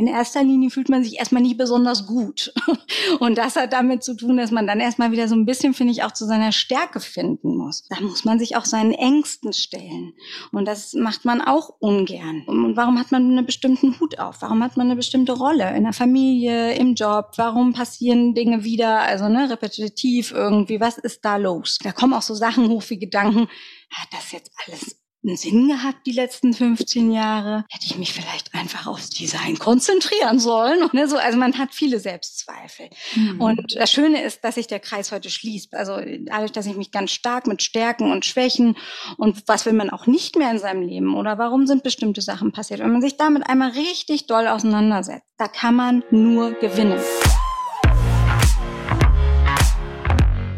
[0.00, 2.54] in erster Linie fühlt man sich erstmal nicht besonders gut.
[3.20, 5.92] Und das hat damit zu tun, dass man dann erstmal wieder so ein bisschen, finde
[5.92, 7.84] ich, auch zu seiner Stärke finden muss.
[7.90, 10.14] Da muss man sich auch seinen Ängsten stellen.
[10.52, 12.44] Und das macht man auch ungern.
[12.46, 14.40] Und warum hat man einen bestimmten Hut auf?
[14.40, 17.32] Warum hat man eine bestimmte Rolle in der Familie, im Job?
[17.36, 20.80] Warum passieren Dinge wieder, also ne, repetitiv irgendwie?
[20.80, 21.78] Was ist da los?
[21.82, 23.48] Da kommen auch so Sachen hoch wie Gedanken,
[23.90, 27.64] hat das jetzt alles einen Sinn gehabt die letzten 15 Jahre?
[27.70, 30.88] Hätte ich mich vielleicht einfach aufs Design konzentrieren sollen?
[30.92, 32.90] Ne, so, also man hat viele Selbstzweifel.
[33.14, 33.40] Mhm.
[33.40, 35.74] Und das Schöne ist, dass sich der Kreis heute schließt.
[35.74, 38.76] Also dadurch, dass ich mich ganz stark mit Stärken und Schwächen
[39.16, 42.52] und was will man auch nicht mehr in seinem Leben oder warum sind bestimmte Sachen
[42.52, 47.00] passiert, wenn man sich damit einmal richtig doll auseinandersetzt, da kann man nur gewinnen.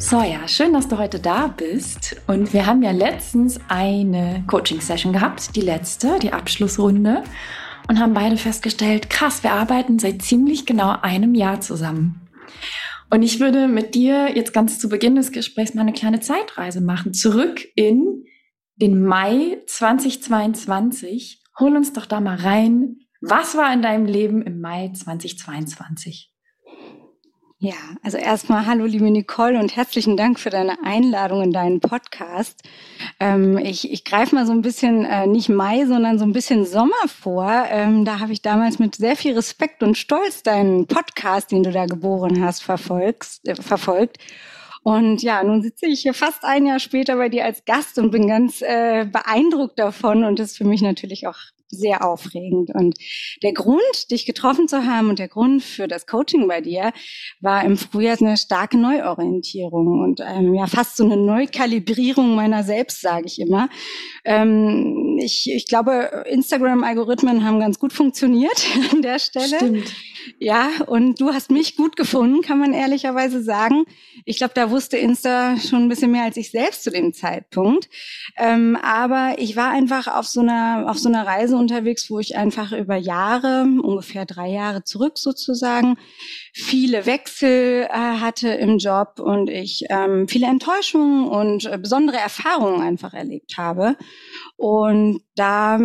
[0.05, 2.17] So, ja, schön, dass du heute da bist.
[2.27, 7.23] Und wir haben ja letztens eine Coaching-Session gehabt, die letzte, die Abschlussrunde,
[7.89, 12.21] und haben beide festgestellt, krass, wir arbeiten seit ziemlich genau einem Jahr zusammen.
[13.11, 16.81] Und ich würde mit dir jetzt ganz zu Beginn des Gesprächs mal eine kleine Zeitreise
[16.81, 18.25] machen, zurück in
[18.75, 21.43] den Mai 2022.
[21.61, 22.97] Hol uns doch da mal rein.
[23.21, 26.32] Was war in deinem Leben im Mai 2022?
[27.65, 32.61] Ja, also erstmal hallo liebe Nicole und herzlichen Dank für deine Einladung in deinen Podcast.
[33.21, 36.67] Ähm, ich ich greife mal so ein bisschen, äh, nicht Mai, sondern so ein bisschen
[36.67, 37.49] Sommer vor.
[37.71, 41.71] Ähm, da habe ich damals mit sehr viel Respekt und Stolz deinen Podcast, den du
[41.71, 44.19] da geboren hast, verfolgst, äh, verfolgt.
[44.83, 48.11] Und ja, nun sitze ich hier fast ein Jahr später bei dir als Gast und
[48.11, 51.39] bin ganz äh, beeindruckt davon und das ist für mich natürlich auch
[51.73, 52.71] sehr aufregend.
[52.75, 52.97] Und
[53.43, 56.93] der Grund, dich getroffen zu haben und der Grund für das Coaching bei dir
[57.41, 63.01] war im Frühjahr eine starke Neuorientierung und ähm, ja fast so eine Neukalibrierung meiner selbst,
[63.01, 63.69] sage ich immer.
[64.25, 69.57] Ähm, ich, ich glaube, Instagram-Algorithmen haben ganz gut funktioniert an der Stelle.
[69.57, 69.93] Stimmt.
[70.39, 73.85] Ja, und du hast mich gut gefunden, kann man ehrlicherweise sagen.
[74.25, 77.89] Ich glaube, da wusste Insta schon ein bisschen mehr als ich selbst zu dem Zeitpunkt.
[78.37, 82.37] Ähm, aber ich war einfach auf so einer auf so einer Reise unterwegs, wo ich
[82.37, 85.97] einfach über Jahre, ungefähr drei Jahre zurück sozusagen,
[86.53, 92.83] viele Wechsel äh, hatte im Job und ich ähm, viele Enttäuschungen und äh, besondere Erfahrungen
[92.83, 93.97] einfach erlebt habe.
[94.57, 95.79] Und da,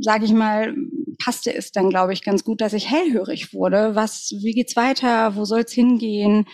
[0.00, 0.74] sage ich mal,
[1.18, 3.94] passte es dann, glaube ich, ganz gut, dass ich hellhörig wurde.
[3.94, 5.36] Was, wie geht's weiter?
[5.36, 6.46] Wo soll's hingehen?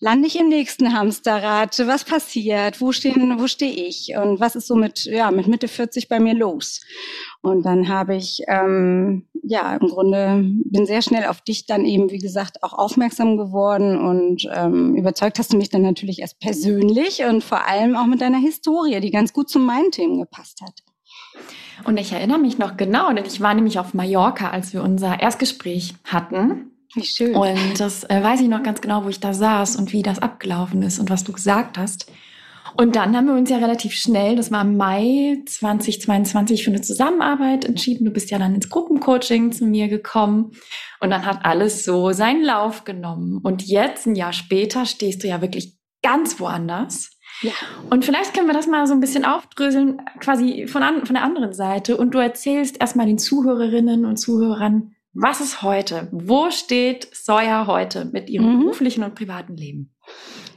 [0.00, 1.78] Lande ich im nächsten Hamsterrad?
[1.86, 2.80] Was passiert?
[2.80, 4.14] Wo stehen, wo stehe ich?
[4.16, 6.80] Und was ist so mit, ja, mit Mitte 40 bei mir los?
[7.40, 12.10] Und dann habe ich, ähm, ja, im Grunde bin sehr schnell auf dich dann eben,
[12.10, 17.24] wie gesagt, auch aufmerksam geworden und ähm, überzeugt hast du mich dann natürlich erst persönlich
[17.24, 20.87] und vor allem auch mit deiner Historie, die ganz gut zu meinen Themen gepasst hat.
[21.84, 25.20] Und ich erinnere mich noch genau, denn ich war nämlich auf Mallorca, als wir unser
[25.20, 26.72] Erstgespräch hatten.
[26.94, 27.34] Wie schön.
[27.34, 30.20] Und das äh, weiß ich noch ganz genau, wo ich da saß und wie das
[30.20, 32.10] abgelaufen ist und was du gesagt hast.
[32.76, 36.80] Und dann haben wir uns ja relativ schnell, das war im Mai 2022, für eine
[36.80, 38.04] Zusammenarbeit entschieden.
[38.04, 40.52] Du bist ja dann ins Gruppencoaching zu mir gekommen
[41.00, 43.40] und dann hat alles so seinen Lauf genommen.
[43.42, 47.17] Und jetzt, ein Jahr später, stehst du ja wirklich ganz woanders.
[47.42, 47.52] Ja.
[47.90, 51.22] Und vielleicht können wir das mal so ein bisschen aufdröseln, quasi von, an, von der
[51.22, 51.96] anderen Seite.
[51.96, 56.08] Und du erzählst erstmal den Zuhörerinnen und Zuhörern, was ist heute?
[56.12, 58.60] Wo steht Sawyer heute mit ihrem mhm.
[58.60, 59.94] beruflichen und privaten Leben?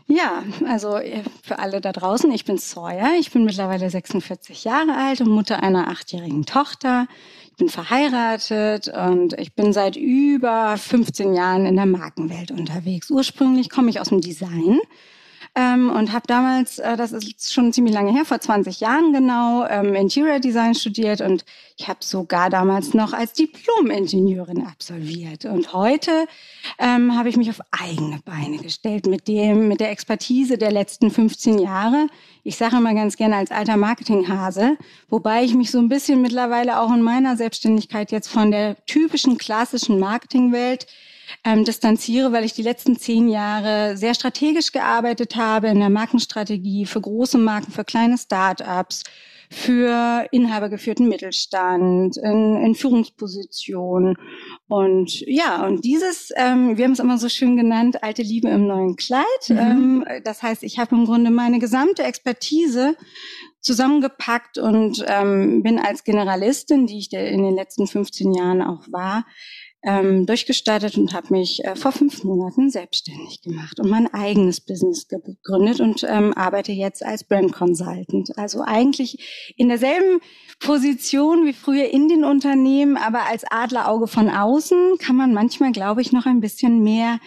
[0.08, 4.96] Ja, also äh, für alle da draußen, ich bin Sawyer, ich bin mittlerweile 46 Jahre
[4.96, 7.08] alt und Mutter einer achtjährigen Tochter.
[7.46, 13.10] Ich bin verheiratet und ich bin seit über 15 Jahren in der Markenwelt unterwegs.
[13.10, 14.80] Ursprünglich komme ich aus dem Design
[15.54, 19.66] ähm, und habe damals, äh, das ist schon ziemlich lange her, vor 20 Jahren genau,
[19.68, 21.44] ähm, Interior Design studiert und
[21.76, 25.44] ich habe sogar damals noch als Diplom-Ingenieurin absolviert.
[25.44, 26.26] Und heute
[26.80, 31.12] ähm, habe ich mich auf eigene Beine gestellt mit dem, mit der Expertise der letzten
[31.12, 32.08] 15 Jahre.
[32.44, 34.78] Ich sage immer ganz gerne als alter Marketinghase,
[35.10, 39.38] wobei ich mich so ein bisschen mittlerweile auch in meiner Selbstständigkeit jetzt von der typischen
[39.38, 40.88] klassischen Marketingwelt
[41.44, 46.86] ähm, distanziere, weil ich die letzten zehn Jahre sehr strategisch gearbeitet habe in der Markenstrategie
[46.86, 49.04] für große Marken, für kleine Start-ups,
[49.52, 54.16] für inhabergeführten Mittelstand, in, in Führungspositionen.
[54.70, 58.66] Und ja, und dieses, ähm, wir haben es immer so schön genannt, alte Liebe im
[58.66, 59.26] neuen Kleid.
[59.50, 59.58] Mhm.
[59.58, 62.96] Ähm, das heißt, ich habe im Grunde meine gesamte Expertise
[63.60, 69.26] zusammengepackt und ähm, bin als Generalistin, die ich in den letzten 15 Jahren auch war,
[69.84, 75.08] ähm, durchgestartet und habe mich äh, vor fünf Monaten selbstständig gemacht und mein eigenes Business
[75.08, 78.38] gegründet und ähm, arbeite jetzt als Brand Consultant.
[78.38, 80.20] Also eigentlich in derselben
[80.60, 86.02] Position wie früher in den Unternehmen, aber als Adlerauge von außen kann man manchmal, glaube
[86.02, 87.20] ich, noch ein bisschen mehr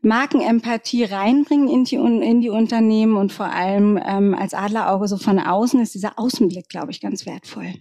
[0.00, 5.38] Markenempathie reinbringen in die, in die Unternehmen und vor allem ähm, als Adlerauge so von
[5.38, 7.74] außen ist dieser Außenblick, glaube ich, ganz wertvoll.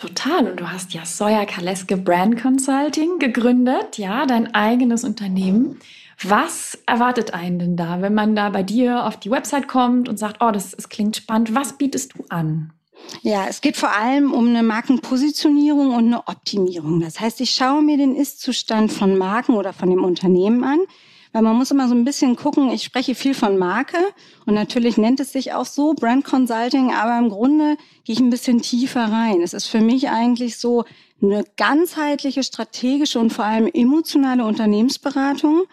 [0.00, 0.50] Total.
[0.50, 5.78] Und du hast ja Sawyer Kaleske Brand Consulting gegründet, ja, dein eigenes Unternehmen.
[6.22, 10.18] Was erwartet einen denn da, wenn man da bei dir auf die Website kommt und
[10.18, 12.72] sagt, oh, das, das klingt spannend, was bietest du an?
[13.22, 17.00] Ja, es geht vor allem um eine Markenpositionierung und eine Optimierung.
[17.00, 20.80] Das heißt, ich schaue mir den Ist-Zustand von Marken oder von dem Unternehmen an.
[21.32, 23.98] Weil man muss immer so ein bisschen gucken, ich spreche viel von Marke
[24.46, 28.30] und natürlich nennt es sich auch so, Brand Consulting, aber im Grunde gehe ich ein
[28.30, 29.40] bisschen tiefer rein.
[29.40, 30.84] Es ist für mich eigentlich so
[31.22, 35.64] eine ganzheitliche, strategische und vor allem emotionale Unternehmensberatung,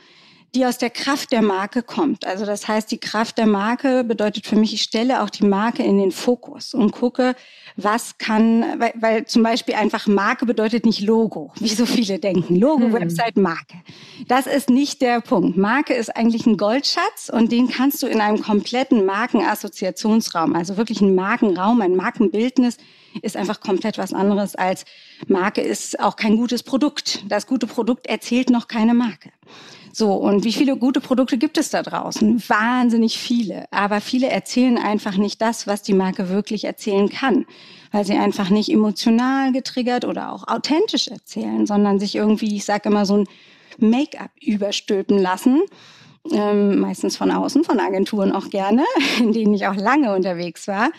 [0.58, 2.26] die aus der Kraft der Marke kommt.
[2.26, 5.84] Also das heißt, die Kraft der Marke bedeutet für mich, ich stelle auch die Marke
[5.84, 7.36] in den Fokus und gucke,
[7.76, 12.56] was kann, weil, weil zum Beispiel einfach Marke bedeutet nicht Logo, wie so viele denken.
[12.56, 12.94] Logo, hm.
[12.94, 13.76] Website, Marke.
[14.28, 15.58] Das ist nicht der Punkt.
[15.58, 21.02] Marke ist eigentlich ein Goldschatz und den kannst du in einem kompletten Markenassoziationsraum, also wirklich
[21.02, 22.78] ein Markenraum, ein Markenbildnis,
[23.22, 24.86] ist einfach komplett was anderes als
[25.28, 27.24] Marke ist auch kein gutes Produkt.
[27.30, 29.32] Das gute Produkt erzählt noch keine Marke.
[30.00, 32.40] So, und wie viele gute Produkte gibt es da draußen?
[32.48, 33.66] Wahnsinnig viele.
[33.72, 37.48] Aber viele erzählen einfach nicht das, was die Marke wirklich erzählen kann,
[37.92, 42.90] weil sie einfach nicht emotional getriggert oder auch authentisch erzählen, sondern sich irgendwie, ich sage
[42.90, 43.28] immer, so ein
[43.80, 45.64] Make-up überstülpen lassen
[46.32, 48.84] ähm, meistens von außen, von Agenturen auch gerne,
[49.20, 50.90] in denen ich auch lange unterwegs war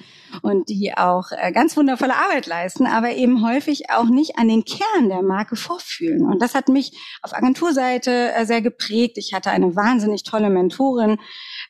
[0.42, 4.64] und die auch äh, ganz wundervolle Arbeit leisten, aber eben häufig auch nicht an den
[4.64, 6.26] Kern der Marke vorfühlen.
[6.26, 6.92] Und das hat mich
[7.22, 9.18] auf Agenturseite äh, sehr geprägt.
[9.18, 11.18] Ich hatte eine wahnsinnig tolle Mentorin,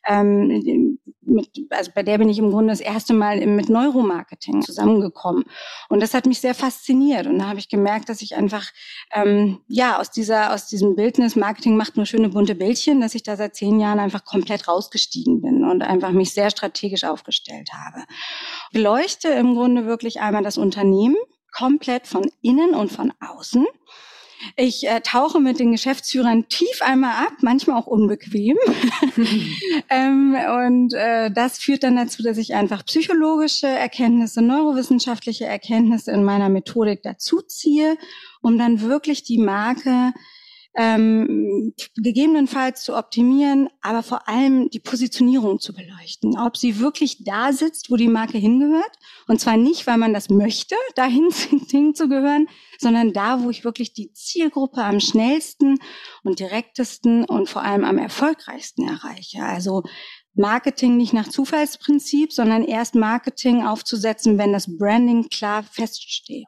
[0.07, 0.99] ähm,
[1.29, 5.45] mit, also bei der bin ich im Grunde das erste Mal mit Neuromarketing zusammengekommen.
[5.89, 7.27] Und das hat mich sehr fasziniert.
[7.27, 8.67] Und da habe ich gemerkt, dass ich einfach,
[9.13, 13.23] ähm, ja, aus dieser, aus diesem Bildnis, Marketing macht nur schöne bunte Bildchen, dass ich
[13.23, 18.05] da seit zehn Jahren einfach komplett rausgestiegen bin und einfach mich sehr strategisch aufgestellt habe.
[18.73, 21.17] Ich leuchte im Grunde wirklich einmal das Unternehmen
[21.53, 23.67] komplett von innen und von außen
[24.57, 28.57] ich äh, tauche mit den Geschäftsführern tief einmal ab, manchmal auch unbequem.
[29.91, 30.37] ähm,
[30.67, 36.49] und äh, das führt dann dazu, dass ich einfach psychologische Erkenntnisse, neurowissenschaftliche Erkenntnisse in meiner
[36.49, 37.97] Methodik dazuziehe,
[38.41, 40.13] um dann wirklich die Marke
[40.79, 46.39] ähm, gegebenenfalls zu optimieren, aber vor allem die Positionierung zu beleuchten.
[46.39, 48.93] Ob sie wirklich da sitzt, wo die Marke hingehört.
[49.27, 51.31] Und zwar nicht, weil man das möchte, dahin
[51.71, 52.47] hinzugehören,
[52.79, 55.79] sondern da, wo ich wirklich die Zielgruppe am schnellsten
[56.23, 59.43] und direktesten und vor allem am erfolgreichsten erreiche.
[59.43, 59.83] Also
[60.35, 66.47] Marketing nicht nach Zufallsprinzip, sondern erst Marketing aufzusetzen, wenn das Branding klar feststeht.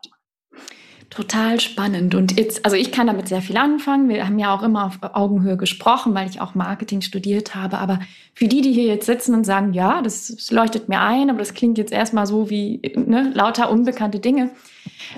[1.11, 2.15] Total spannend.
[2.15, 4.09] Und jetzt, also ich kann damit sehr viel anfangen.
[4.09, 7.79] Wir haben ja auch immer auf Augenhöhe gesprochen, weil ich auch Marketing studiert habe.
[7.79, 7.99] Aber
[8.33, 11.41] für die, die hier jetzt sitzen und sagen, ja, das, das leuchtet mir ein, aber
[11.41, 14.51] das klingt jetzt erstmal so wie ne, lauter unbekannte Dinge.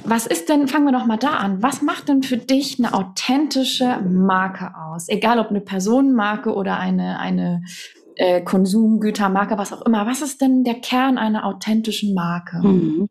[0.02, 1.62] Was ist denn, fangen wir doch mal da an.
[1.62, 5.10] Was macht denn für dich eine authentische Marke aus?
[5.10, 7.64] Egal ob eine Personenmarke oder eine, eine
[8.16, 10.06] äh, Konsumgütermarke, was auch immer.
[10.06, 12.66] Was ist denn der Kern einer authentischen Marke?
[12.66, 13.08] Mhm.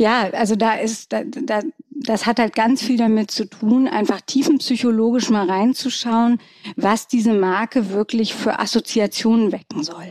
[0.00, 1.60] Ja, also da ist, da, da,
[1.90, 6.38] das hat halt ganz viel damit zu tun, einfach tiefenpsychologisch mal reinzuschauen,
[6.74, 10.10] was diese Marke wirklich für Assoziationen wecken soll.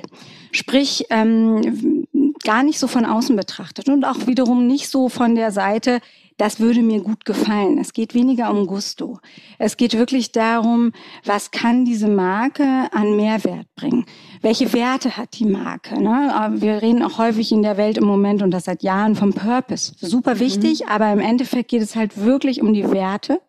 [0.51, 2.05] Sprich, ähm,
[2.43, 6.01] gar nicht so von außen betrachtet und auch wiederum nicht so von der Seite,
[6.39, 7.77] das würde mir gut gefallen.
[7.77, 9.19] Es geht weniger um Gusto.
[9.57, 10.93] Es geht wirklich darum,
[11.25, 14.05] was kann diese Marke an Mehrwert bringen?
[14.41, 16.01] Welche Werte hat die Marke?
[16.01, 16.53] Ne?
[16.55, 19.93] Wir reden auch häufig in der Welt im Moment und das seit Jahren vom Purpose.
[19.99, 20.39] Super mhm.
[20.39, 20.89] wichtig, mhm.
[20.89, 23.41] aber im Endeffekt geht es halt wirklich um die Werte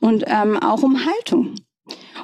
[0.00, 1.54] und ähm, auch um Haltung.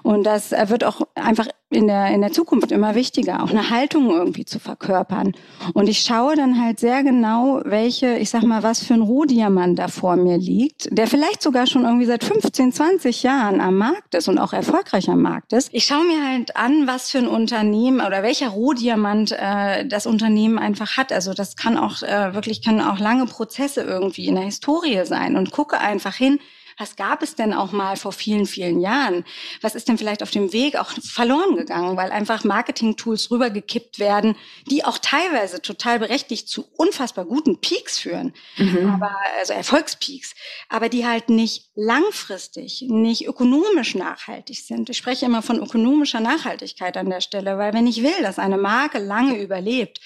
[0.02, 3.70] Und das äh, wird auch einfach in der, in der Zukunft immer wichtiger, auch eine
[3.70, 5.32] Haltung irgendwie zu verkörpern.
[5.72, 9.78] Und ich schaue dann halt sehr genau, welche, ich sag mal, was für ein Rohdiamant
[9.78, 14.14] da vor mir liegt, der vielleicht sogar schon irgendwie seit 15, 20 Jahren am Markt
[14.14, 15.70] ist und auch erfolgreich am Markt ist.
[15.72, 20.58] Ich schaue mir halt an, was für ein Unternehmen oder welcher Rohdiamant äh, das Unternehmen
[20.58, 21.12] einfach hat.
[21.12, 25.36] Also das kann auch äh, wirklich, kann auch lange Prozesse irgendwie in der Historie sein
[25.36, 26.38] und gucke einfach hin,
[26.78, 29.24] was gab es denn auch mal vor vielen, vielen Jahren?
[29.60, 34.36] Was ist denn vielleicht auf dem Weg auch verloren gegangen, weil einfach Marketing-Tools rübergekippt werden,
[34.70, 38.90] die auch teilweise total berechtigt zu unfassbar guten Peaks führen, mhm.
[38.90, 40.34] aber also Erfolgspeaks,
[40.68, 44.90] aber die halt nicht langfristig, nicht ökonomisch nachhaltig sind.
[44.90, 48.58] Ich spreche immer von ökonomischer Nachhaltigkeit an der Stelle, weil wenn ich will, dass eine
[48.58, 50.00] Marke lange überlebt,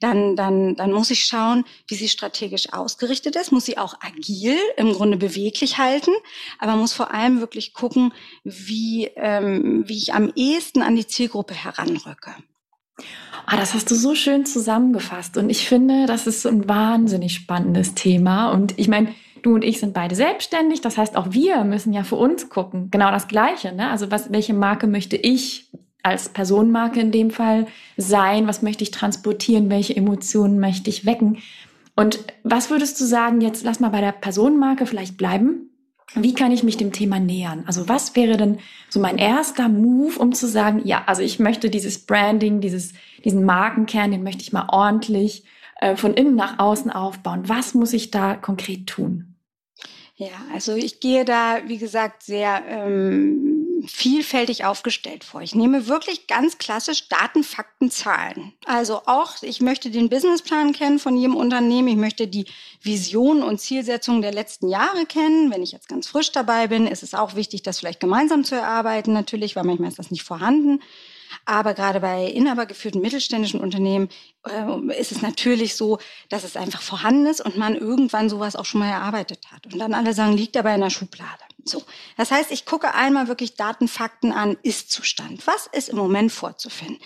[0.00, 4.58] dann, dann, dann muss ich schauen, wie sie strategisch ausgerichtet ist, muss sie auch agil,
[4.76, 6.05] im Grunde beweglich halten,
[6.58, 8.12] aber muss vor allem wirklich gucken,
[8.44, 12.34] wie, ähm, wie ich am ehesten an die Zielgruppe heranrücke.
[13.46, 15.36] Ah, das hast du so schön zusammengefasst.
[15.36, 18.50] Und ich finde, das ist so ein wahnsinnig spannendes Thema.
[18.50, 20.80] Und ich meine, du und ich sind beide selbstständig.
[20.80, 22.90] Das heißt, auch wir müssen ja für uns gucken.
[22.90, 23.72] Genau das Gleiche.
[23.72, 23.88] Ne?
[23.90, 25.70] Also was, welche Marke möchte ich
[26.02, 28.48] als Personenmarke in dem Fall sein?
[28.48, 29.70] Was möchte ich transportieren?
[29.70, 31.38] Welche Emotionen möchte ich wecken?
[31.94, 35.70] Und was würdest du sagen, jetzt lass mal bei der Personenmarke vielleicht bleiben?
[36.14, 37.64] Wie kann ich mich dem Thema nähern?
[37.66, 38.58] Also was wäre denn
[38.88, 42.92] so mein erster Move, um zu sagen, ja, also ich möchte dieses Branding, dieses,
[43.24, 45.44] diesen Markenkern, den möchte ich mal ordentlich
[45.80, 47.48] äh, von innen nach außen aufbauen.
[47.48, 49.34] Was muss ich da konkret tun?
[50.14, 53.55] Ja, also ich gehe da, wie gesagt, sehr ähm,
[53.86, 55.42] vielfältig aufgestellt vor.
[55.42, 58.54] Ich nehme wirklich ganz klassisch Daten, Fakten, Zahlen.
[58.64, 61.88] Also auch, ich möchte den Businessplan kennen von jedem Unternehmen.
[61.88, 62.46] Ich möchte die
[62.80, 65.50] Vision und Zielsetzung der letzten Jahre kennen.
[65.50, 68.54] Wenn ich jetzt ganz frisch dabei bin, ist es auch wichtig, das vielleicht gemeinsam zu
[68.54, 70.80] erarbeiten, natürlich, weil manchmal ist das nicht vorhanden.
[71.44, 74.08] Aber gerade bei inhabergeführten mittelständischen Unternehmen
[74.48, 78.64] äh, ist es natürlich so, dass es einfach vorhanden ist und man irgendwann sowas auch
[78.64, 79.66] schon mal erarbeitet hat.
[79.66, 81.42] Und dann alle sagen, liegt aber in der Schublade.
[81.68, 81.82] So.
[82.16, 85.46] Das heißt, ich gucke einmal wirklich Daten, Fakten an, Ist-Zustand.
[85.46, 86.98] Was ist im Moment vorzufinden?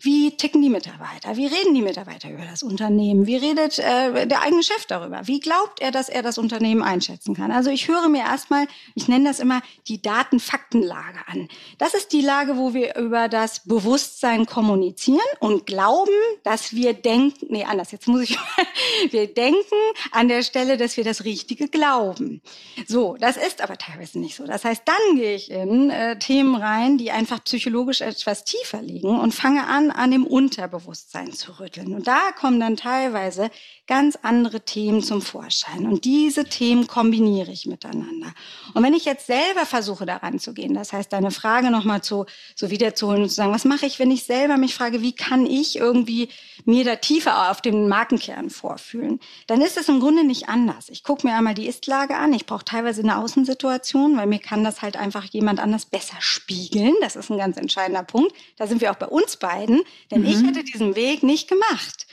[0.00, 1.36] Wie ticken die Mitarbeiter?
[1.36, 3.26] Wie reden die Mitarbeiter über das Unternehmen?
[3.26, 5.26] Wie redet äh, der eigene Chef darüber?
[5.26, 7.52] Wie glaubt er, dass er das Unternehmen einschätzen kann?
[7.52, 11.48] Also ich höre mir erstmal, ich nenne das immer die Daten-Fakten-Lage an.
[11.78, 16.10] Das ist die Lage, wo wir über das Bewusstsein kommunizieren und glauben,
[16.42, 18.38] dass wir denken, nee, anders, jetzt muss ich,
[19.10, 19.76] wir denken
[20.10, 22.40] an der Stelle, dass wir das Richtige glauben.
[22.86, 24.46] So, das ist aber teilweise nicht so.
[24.46, 29.18] Das heißt, dann gehe ich in äh, Themen rein, die einfach psychologisch etwas tiefer liegen
[29.18, 31.94] und fange an, an, dem Unterbewusstsein zu rütteln.
[31.94, 33.50] Und da kommen dann teilweise
[33.86, 35.86] ganz andere Themen zum Vorschein.
[35.86, 38.32] Und diese Themen kombiniere ich miteinander.
[38.74, 42.26] Und wenn ich jetzt selber versuche, daran zu gehen, das heißt, deine Frage nochmal zu,
[42.54, 45.46] so wiederzuholen und zu sagen, was mache ich, wenn ich selber mich frage, wie kann
[45.46, 46.28] ich irgendwie
[46.64, 50.88] mir da tiefer auf den Markenkern vorfühlen, dann ist es im Grunde nicht anders.
[50.90, 52.32] Ich gucke mir einmal die Ist-Lage an.
[52.32, 56.94] Ich brauche teilweise eine Außensituation, weil mir kann das halt einfach jemand anders besser spiegeln.
[57.00, 58.32] Das ist ein ganz entscheidender Punkt.
[58.56, 60.28] Da sind wir auch bei uns beiden, denn mhm.
[60.28, 62.06] ich hätte diesen Weg nicht gemacht.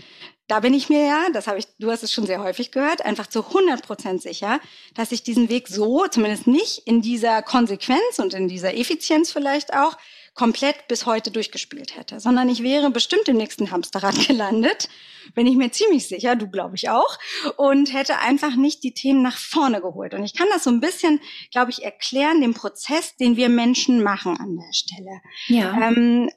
[0.47, 3.03] Da bin ich mir ja, das habe ich, du hast es schon sehr häufig gehört,
[3.03, 4.59] einfach zu 100 Prozent sicher,
[4.93, 9.73] dass ich diesen Weg so, zumindest nicht in dieser Konsequenz und in dieser Effizienz vielleicht
[9.73, 9.97] auch,
[10.35, 14.89] komplett bis heute durchgespielt hätte, sondern ich wäre bestimmt im nächsten Hamsterrad gelandet,
[15.33, 17.17] bin ich mir ziemlich sicher, du glaube ich auch,
[17.57, 20.13] und hätte einfach nicht die Themen nach vorne geholt.
[20.13, 21.19] Und ich kann das so ein bisschen,
[21.51, 25.21] glaube ich, erklären, den Prozess, den wir Menschen machen an der Stelle.
[25.47, 25.89] Ja.
[25.89, 26.29] Ähm,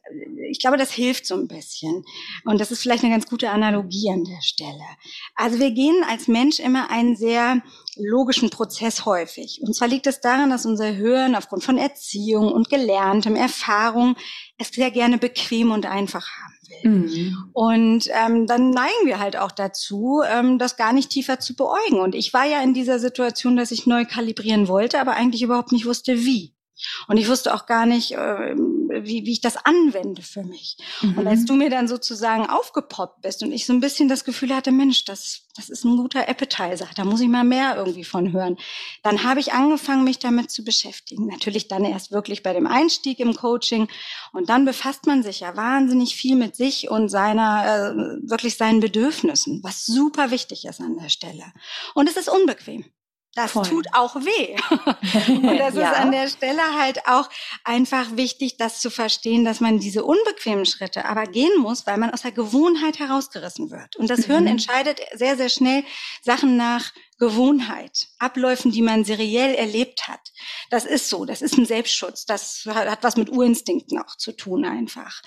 [0.49, 2.05] ich glaube, das hilft so ein bisschen.
[2.45, 4.85] Und das ist vielleicht eine ganz gute Analogie an der Stelle.
[5.35, 7.63] Also wir gehen als Mensch immer einen sehr
[7.99, 9.61] logischen Prozess häufig.
[9.63, 14.17] Und zwar liegt es daran, dass unser Hören aufgrund von Erziehung und Gelerntem, Erfahrung
[14.59, 16.91] es sehr gerne bequem und einfach haben will.
[16.91, 17.51] Mhm.
[17.53, 22.01] Und ähm, dann neigen wir halt auch dazu, ähm, das gar nicht tiefer zu beäugen.
[22.01, 25.73] Und ich war ja in dieser Situation, dass ich neu kalibrieren wollte, aber eigentlich überhaupt
[25.73, 26.55] nicht wusste, wie.
[27.09, 28.55] Und ich wusste auch gar nicht, äh,
[29.05, 30.77] wie, wie ich das anwende für mich.
[31.01, 31.19] Mhm.
[31.19, 34.55] Und als du mir dann sozusagen aufgepoppt bist und ich so ein bisschen das Gefühl
[34.55, 38.33] hatte, Mensch, das, das ist ein guter Appetizer, da muss ich mal mehr irgendwie von
[38.33, 38.57] hören,
[39.03, 41.27] dann habe ich angefangen, mich damit zu beschäftigen.
[41.27, 43.89] Natürlich dann erst wirklich bei dem Einstieg im Coaching.
[44.33, 48.81] Und dann befasst man sich ja wahnsinnig viel mit sich und seiner, äh, wirklich seinen
[48.81, 51.45] Bedürfnissen, was super wichtig ist an der Stelle.
[51.95, 52.85] Und es ist unbequem.
[53.35, 53.69] Das Voll.
[53.69, 54.57] tut auch weh.
[55.29, 55.91] und das ja.
[55.91, 57.29] ist an der Stelle halt auch
[57.63, 62.11] einfach wichtig, das zu verstehen, dass man diese unbequemen Schritte aber gehen muss, weil man
[62.11, 63.97] aus der Gewohnheit herausgerissen wird.
[63.97, 64.51] Und das Hirn mhm.
[64.53, 65.85] entscheidet sehr, sehr schnell
[66.23, 70.21] Sachen nach Gewohnheit, Abläufen, die man seriell erlebt hat.
[70.71, 72.27] Das ist so, das ist ein Selbstschutz.
[72.27, 75.23] Das hat was mit Urinstinkten auch zu tun einfach.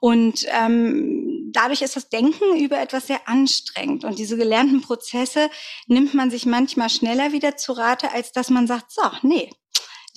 [0.00, 4.04] Und ähm, dadurch ist das Denken über etwas sehr anstrengend.
[4.04, 5.48] Und diese gelernten Prozesse
[5.86, 9.50] nimmt man sich manchmal schneller wieder zu Rate, als dass man sagt, so, nee,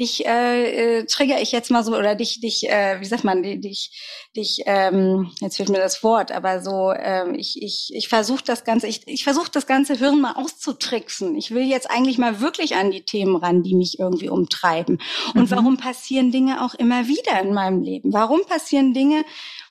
[0.02, 3.44] dich äh, äh, trigger ich jetzt mal so oder dich, dich, äh, wie sagt man,
[3.44, 3.92] dich,
[4.36, 8.64] dich, ähm, jetzt fehlt mir das Wort, aber so, ähm, ich, ich, ich versuche das
[8.64, 11.36] Ganze, ich, ich versuche das ganze Hirn mal auszutricksen.
[11.38, 15.00] Ich will jetzt eigentlich mal wirklich an die Themen ran, die mich irgendwie umtreiben.
[15.36, 15.52] Und mhm.
[15.52, 18.12] warum passieren Dinge auch immer wieder in meinem Leben?
[18.12, 19.24] Warum passieren Dinge,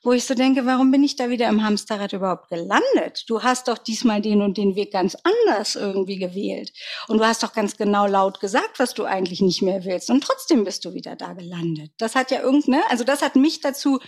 [0.02, 3.25] wo ich so denke, warum bin ich da wieder im Hamsterrad überhaupt gelandet?
[3.28, 6.73] Du hast doch diesmal den und den Weg ganz anders irgendwie gewählt.
[7.09, 10.09] Und du hast doch ganz genau laut gesagt, was du eigentlich nicht mehr willst.
[10.11, 11.92] Und trotzdem bist du wieder da gelandet.
[11.99, 14.00] Das hat ja irgendeine, also das hat mich dazu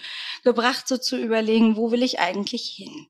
[0.44, 3.08] gebracht, so zu überlegen, wo will ich eigentlich hin?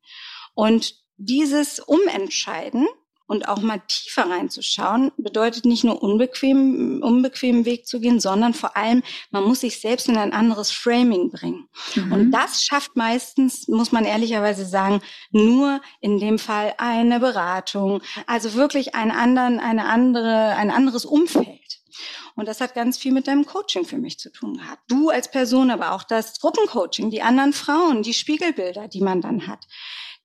[0.55, 2.89] Und dieses Umentscheiden
[3.27, 8.77] und auch mal tiefer reinzuschauen, bedeutet nicht nur unbequem, unbequemen Weg zu gehen, sondern vor
[8.77, 11.69] allem, man muss sich selbst in ein anderes Framing bringen.
[11.95, 12.13] Mhm.
[12.13, 15.01] Und das schafft meistens, muss man ehrlicherweise sagen,
[15.31, 21.83] nur in dem Fall eine Beratung, also wirklich einen anderen, eine andere, ein anderes Umfeld.
[22.35, 24.83] Und das hat ganz viel mit deinem Coaching für mich zu tun gehabt.
[24.89, 29.47] Du als Person, aber auch das Gruppencoaching, die anderen Frauen, die Spiegelbilder, die man dann
[29.47, 29.67] hat.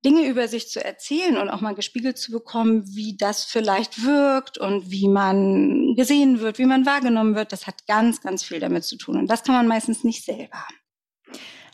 [0.08, 4.58] Dinge über sich zu erzählen und auch mal gespiegelt zu bekommen, wie das vielleicht wirkt
[4.58, 8.86] und wie man gesehen wird, wie man wahrgenommen wird, das hat ganz, ganz viel damit
[8.86, 9.18] zu tun.
[9.18, 10.66] Und das kann man meistens nicht selber.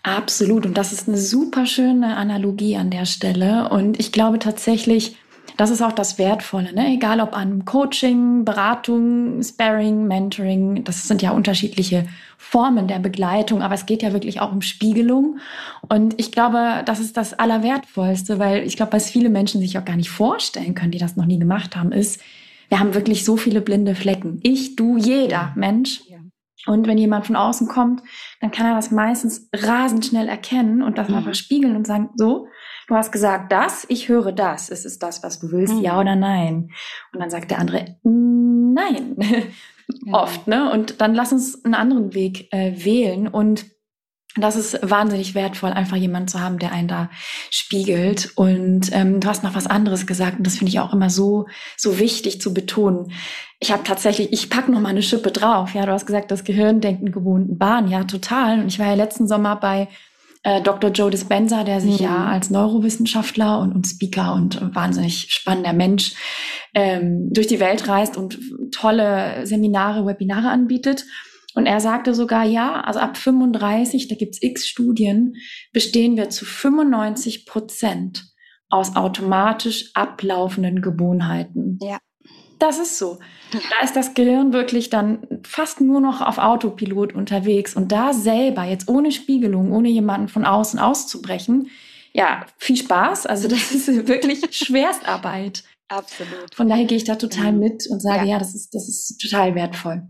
[0.02, 0.66] Absolut.
[0.66, 3.70] Und das ist eine super schöne Analogie an der Stelle.
[3.70, 5.16] Und ich glaube tatsächlich,
[5.58, 6.94] das ist auch das Wertvolle, ne?
[6.94, 12.08] egal ob an Coaching, Beratung, Sparring, Mentoring, das sind ja unterschiedliche
[12.38, 15.40] Formen der Begleitung, aber es geht ja wirklich auch um Spiegelung.
[15.88, 19.86] Und ich glaube, das ist das Allerwertvollste, weil ich glaube, was viele Menschen sich auch
[19.86, 22.22] gar nicht vorstellen können, die das noch nie gemacht haben, ist,
[22.70, 24.40] wir haben wirklich so viele blinde Flecken.
[24.42, 26.02] Ich, du, jeder Mensch.
[26.66, 28.02] Und wenn jemand von außen kommt,
[28.40, 31.16] dann kann er das meistens rasend schnell erkennen und das mhm.
[31.16, 32.48] einfach spiegeln und sagen, so,
[32.88, 34.70] du hast gesagt das, ich höre das.
[34.70, 35.82] Ist es das, was du willst, mhm.
[35.82, 36.70] ja oder nein?
[37.14, 39.18] Und dann sagt der andere, nein.
[40.06, 40.14] Ja.
[40.14, 40.72] Oft, ne?
[40.72, 43.66] Und dann lass uns einen anderen Weg äh, wählen und
[44.36, 47.12] das ist wahnsinnig wertvoll, einfach jemanden zu haben, der einen da
[47.52, 48.32] spiegelt.
[48.36, 51.48] Und ähm, du hast noch was anderes gesagt und das finde ich auch immer so
[51.78, 53.12] so wichtig zu betonen.
[53.60, 55.76] Ich habe tatsächlich, ich pack noch mal eine Schippe drauf.
[55.76, 57.90] Ja, du hast gesagt, das Gehirn denkt in gewohnten Bahnen.
[57.90, 58.60] Ja, total.
[58.60, 59.88] Und ich war ja letzten Sommer bei
[60.44, 60.92] äh, Dr.
[60.92, 62.06] Joe Dispenza, der sich mhm.
[62.06, 66.14] ja als Neurowissenschaftler und, und Speaker und wahnsinnig spannender Mensch
[66.74, 68.40] ähm, durch die Welt reist und
[68.72, 71.06] tolle Seminare, Webinare anbietet.
[71.56, 75.36] Und er sagte sogar, ja, also ab 35, da gibt's x Studien,
[75.72, 78.26] bestehen wir zu 95 Prozent
[78.70, 81.78] aus automatisch ablaufenden Gewohnheiten.
[81.82, 82.00] Ja.
[82.64, 83.20] Das ist so.
[83.52, 88.64] Da ist das Gehirn wirklich dann fast nur noch auf Autopilot unterwegs und da selber
[88.64, 91.70] jetzt ohne Spiegelung, ohne jemanden von außen auszubrechen,
[92.14, 93.26] ja, viel Spaß.
[93.26, 95.66] Also das ist wirklich Schwerstarbeit.
[95.90, 96.56] Absolut.
[96.56, 97.60] Von daher gehe ich da total mhm.
[97.60, 100.04] mit und sage, ja, ja das ist, das ist total wertvoll.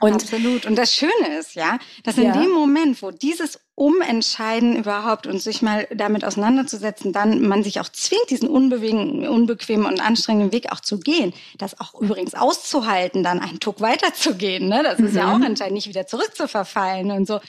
[0.00, 0.64] Und Absolut.
[0.64, 2.32] Und das Schöne ist ja, dass in ja.
[2.32, 7.88] dem Moment, wo dieses Umentscheiden überhaupt und sich mal damit auseinanderzusetzen, dann man sich auch
[7.88, 13.60] zwingt, diesen unbequemen und anstrengenden Weg auch zu gehen, das auch übrigens auszuhalten, dann einen
[13.60, 14.68] Tuck weiterzugehen.
[14.68, 14.82] Ne?
[14.82, 15.18] Das ist mhm.
[15.18, 17.40] ja auch entscheidend, nicht wieder zurückzuverfallen und so.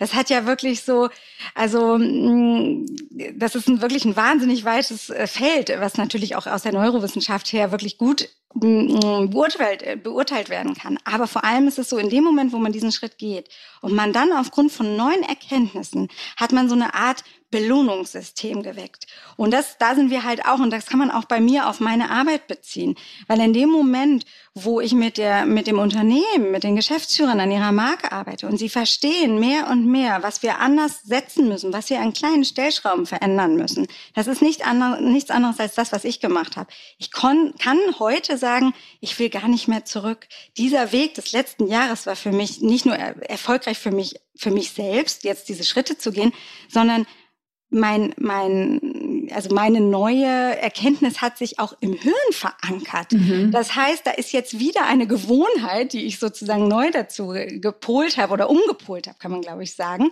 [0.00, 1.10] Das hat ja wirklich so,
[1.54, 2.86] also mm,
[3.34, 7.52] das ist ein, wirklich ein wahnsinnig weites äh, Feld, was natürlich auch aus der Neurowissenschaft
[7.52, 10.98] her wirklich gut mm, beurteilt, äh, beurteilt werden kann.
[11.04, 13.50] Aber vor allem ist es so, in dem Moment, wo man diesen Schritt geht
[13.82, 16.08] und man dann aufgrund von neuen Erkenntnissen
[16.38, 19.06] hat man so eine Art Belohnungssystem geweckt.
[19.36, 21.80] Und das, da sind wir halt auch, und das kann man auch bei mir auf
[21.80, 22.96] meine Arbeit beziehen.
[23.26, 27.50] Weil in dem Moment, wo ich mit der, mit dem Unternehmen, mit den Geschäftsführern an
[27.50, 31.90] ihrer Marke arbeite und sie verstehen mehr und mehr, was wir anders setzen müssen, was
[31.90, 33.86] wir an kleinen Stellschrauben verändern müssen.
[34.14, 36.70] Das ist nicht andere, nichts anderes als das, was ich gemacht habe.
[36.98, 40.28] Ich kon, kann heute sagen, ich will gar nicht mehr zurück.
[40.56, 44.70] Dieser Weg des letzten Jahres war für mich nicht nur erfolgreich für mich, für mich
[44.70, 46.32] selbst, jetzt diese Schritte zu gehen,
[46.68, 47.06] sondern
[47.70, 53.12] mein, mein, also meine neue Erkenntnis hat sich auch im Hirn verankert.
[53.12, 53.50] Mhm.
[53.52, 58.32] Das heißt, da ist jetzt wieder eine Gewohnheit, die ich sozusagen neu dazu gepolt habe
[58.32, 60.10] oder umgepolt habe, kann man glaube ich sagen.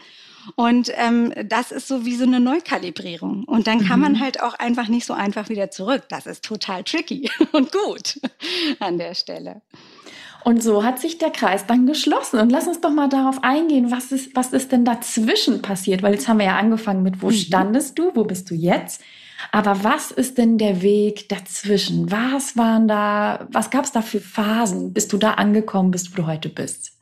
[0.57, 3.45] Und ähm, das ist so wie so eine Neukalibrierung.
[3.45, 4.05] Und dann kann mhm.
[4.05, 6.05] man halt auch einfach nicht so einfach wieder zurück.
[6.09, 8.21] Das ist total tricky und gut
[8.79, 9.63] an der Stelle.
[10.49, 12.41] Und so hat sich der Kreis dann geschlossen.
[12.41, 16.03] Und lass uns doch mal darauf eingehen, was ist, was ist denn dazwischen passiert?
[16.03, 17.33] Weil jetzt haben wir ja angefangen mit, wo mhm.
[17.35, 19.03] standest du, wo bist du jetzt?
[19.53, 22.11] Aber was ist denn der Weg dazwischen?
[22.11, 26.23] Was waren da, was gab es da für Phasen, bis du da angekommen bist, wo
[26.23, 26.93] du heute bist?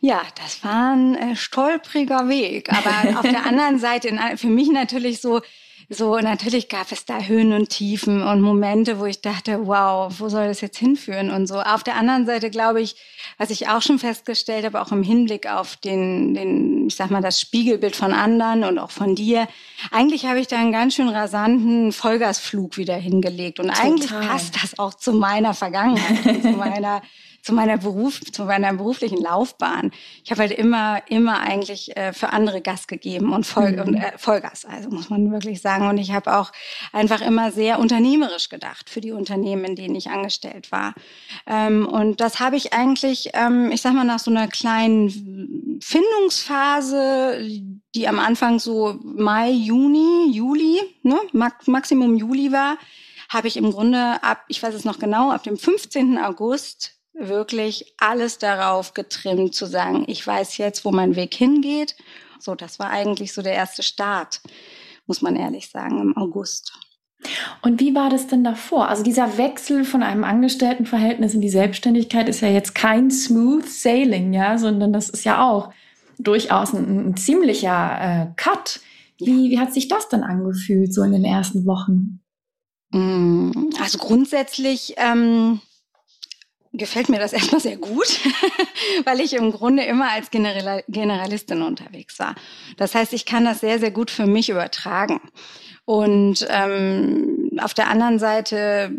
[0.00, 2.68] Ja, das war ein äh, stolpriger Weg.
[2.72, 5.40] Aber auf der anderen Seite, für mich natürlich so
[5.88, 10.28] so natürlich gab es da Höhen und Tiefen und Momente, wo ich dachte, wow, wo
[10.28, 11.60] soll das jetzt hinführen und so.
[11.60, 12.96] Auf der anderen Seite glaube ich,
[13.38, 17.22] was ich auch schon festgestellt habe, auch im Hinblick auf den, den, ich sag mal,
[17.22, 19.46] das Spiegelbild von anderen und auch von dir,
[19.92, 23.86] eigentlich habe ich da einen ganz schön rasanten Vollgasflug wieder hingelegt und Total.
[23.86, 27.02] eigentlich passt das auch zu meiner Vergangenheit, zu meiner
[27.46, 29.92] zu meiner Beruf, zu meiner beruflichen Laufbahn.
[30.24, 33.80] Ich habe halt immer, immer eigentlich äh, für andere Gas gegeben und, Voll, mhm.
[33.82, 35.86] und äh, Vollgas, also muss man wirklich sagen.
[35.86, 36.50] Und ich habe auch
[36.92, 40.94] einfach immer sehr unternehmerisch gedacht für die Unternehmen, in denen ich angestellt war.
[41.46, 47.48] Ähm, und das habe ich eigentlich, ähm, ich sag mal, nach so einer kleinen Findungsphase,
[47.94, 52.76] die am Anfang so Mai, Juni, Juli, ne, Maximum Juli war,
[53.28, 56.18] habe ich im Grunde ab, ich weiß es noch genau, ab dem 15.
[56.18, 61.96] August wirklich alles darauf getrimmt zu sagen, ich weiß jetzt, wo mein Weg hingeht.
[62.38, 64.40] So, das war eigentlich so der erste Start,
[65.06, 66.72] muss man ehrlich sagen, im August.
[67.62, 68.88] Und wie war das denn davor?
[68.88, 74.32] Also dieser Wechsel von einem Angestelltenverhältnis in die Selbstständigkeit ist ja jetzt kein smooth sailing,
[74.32, 75.72] ja, sondern das ist ja auch
[76.18, 78.80] durchaus ein, ein ziemlicher äh, Cut.
[79.18, 82.20] Wie, wie hat sich das dann angefühlt, so in den ersten Wochen?
[82.90, 85.60] Mm, also grundsätzlich ähm,
[86.76, 88.20] gefällt mir das erstmal sehr gut,
[89.04, 92.34] weil ich im Grunde immer als General Generalistin unterwegs war.
[92.76, 95.20] Das heißt, ich kann das sehr, sehr gut für mich übertragen.
[95.86, 98.90] Und ähm, auf der anderen Seite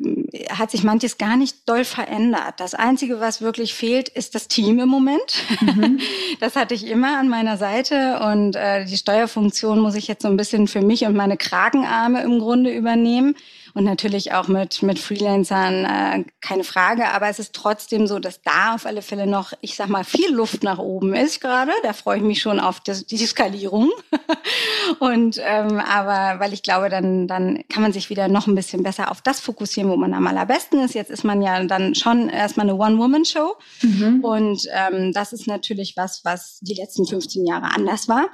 [0.49, 2.61] hat sich manches gar nicht doll verändert.
[2.61, 5.43] Das Einzige, was wirklich fehlt, ist das Team im Moment.
[5.61, 5.99] Mhm.
[6.39, 10.27] Das hatte ich immer an meiner Seite und äh, die Steuerfunktion muss ich jetzt so
[10.27, 13.35] ein bisschen für mich und meine Kragenarme im Grunde übernehmen
[13.77, 17.09] und natürlich auch mit, mit Freelancern, äh, keine Frage.
[17.09, 20.33] Aber es ist trotzdem so, dass da auf alle Fälle noch, ich sag mal, viel
[20.33, 21.71] Luft nach oben ist gerade.
[21.83, 23.91] Da freue ich mich schon auf das, die Skalierung.
[24.99, 28.81] und ähm, aber weil ich glaube, dann, dann kann man sich wieder noch ein bisschen
[28.81, 30.95] besser auf das fokussieren, wo man am allerbesten ist.
[30.95, 33.57] Jetzt ist man ja dann schon erstmal eine One-Woman-Show.
[33.83, 34.23] Mhm.
[34.23, 38.27] Und ähm, das ist natürlich was, was die letzten 15 Jahre anders war.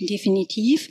[0.00, 0.88] Definitiv.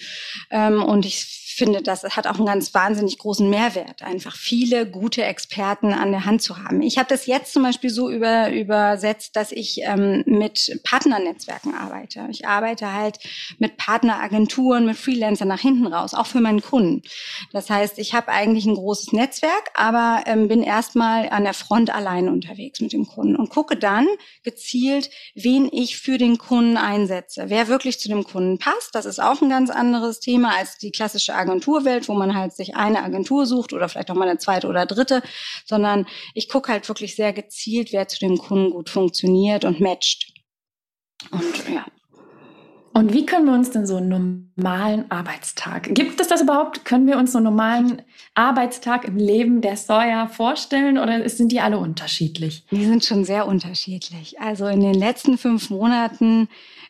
[0.50, 5.24] Ähm, und ich finde, das hat auch einen ganz wahnsinnig großen Mehrwert, einfach viele gute
[5.24, 6.82] Experten an der Hand zu haben.
[6.82, 12.28] Ich habe das jetzt zum Beispiel so über, übersetzt, dass ich ähm, mit Partnernetzwerken arbeite.
[12.30, 13.20] Ich arbeite halt
[13.60, 17.04] mit Partneragenturen, mit Freelancern nach hinten raus, auch für meinen Kunden.
[17.52, 21.94] Das heißt, ich habe eigentlich ein großes Netzwerk, aber ähm, bin erstmal an der Front
[21.94, 24.08] allein unterwegs mit dem Kunden und gucke dann
[24.44, 28.94] gezielt, wen ich für den Kunden einsetze, wer wirklich zu dem Kunden passt.
[28.94, 32.76] Das ist auch ein ganz anderes Thema als die klassische Agenturwelt, wo man halt sich
[32.76, 35.22] eine Agentur sucht oder vielleicht auch mal eine zweite oder dritte,
[35.66, 40.34] sondern ich gucke halt wirklich sehr gezielt, wer zu dem Kunden gut funktioniert und matcht.
[41.32, 41.86] Und ja.
[42.94, 46.86] Und wie können wir uns denn so einen normalen Arbeitstag, gibt es das überhaupt?
[46.86, 48.02] Können wir uns so einen normalen
[48.34, 52.64] Arbeitstag im Leben der Sawyer vorstellen oder sind die alle unterschiedlich?
[52.72, 54.40] Die sind schon sehr unterschiedlich.
[54.40, 56.50] Also in den letzten fünf Monaten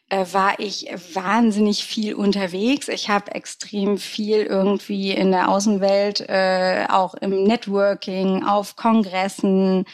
[0.10, 2.90] äh, war ich wahnsinnig viel unterwegs.
[2.90, 9.86] Ich habe extrem viel irgendwie in der Außenwelt, äh, auch im Networking, auf Kongressen,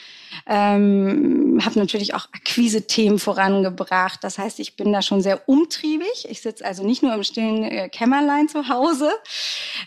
[0.48, 4.22] ähm, habe natürlich auch Akquise-Themen vorangebracht.
[4.22, 6.28] Das heißt, ich bin da schon sehr umtriebig.
[6.30, 9.12] Ich sitze also nicht nur im stillen äh, Kämmerlein zu Hause.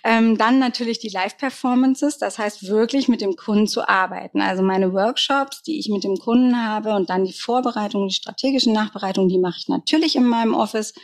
[0.04, 2.18] Ähm, dann natürlich die Live-Performances.
[2.18, 4.40] Das heißt, wirklich mit dem Kunden zu arbeiten.
[4.40, 8.72] Also meine Workshops, die ich mit dem Kunden habe und dann die Vorbereitung, die strategischen
[8.72, 10.94] Nachbereitung, die mache ich natürlich in meinem Office.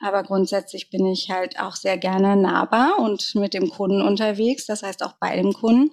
[0.00, 4.66] Aber grundsätzlich bin ich halt auch sehr gerne nahbar und mit dem Kunden unterwegs.
[4.66, 5.90] Das heißt auch bei dem Kunden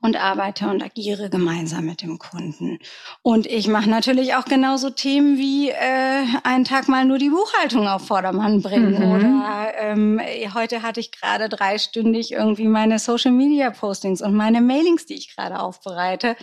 [0.00, 2.78] und arbeite und agiere gemeinsam mit dem Kunden.
[3.22, 7.86] Und ich mache natürlich auch genauso Themen wie äh, einen Tag mal nur die Buchhaltung
[7.86, 8.98] auf Vordermann bringen.
[8.98, 9.12] Mhm.
[9.12, 10.20] Oder ähm,
[10.54, 15.36] heute hatte ich gerade dreistündig irgendwie meine Social Media Postings und meine Mailings, die ich
[15.36, 16.36] gerade aufbereite.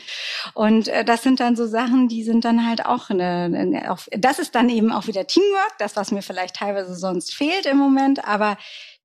[0.54, 4.00] Und äh, das sind dann so Sachen, die sind dann halt auch eine, eine auch,
[4.12, 7.78] das ist dann eben auch wieder Teamwork, das, was mir vielleicht teilweise sonst fehlt im
[7.78, 8.58] Moment, aber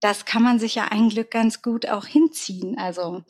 [0.03, 2.77] das kann man sich ja ein Glück ganz gut auch hinziehen.
[2.77, 3.23] Also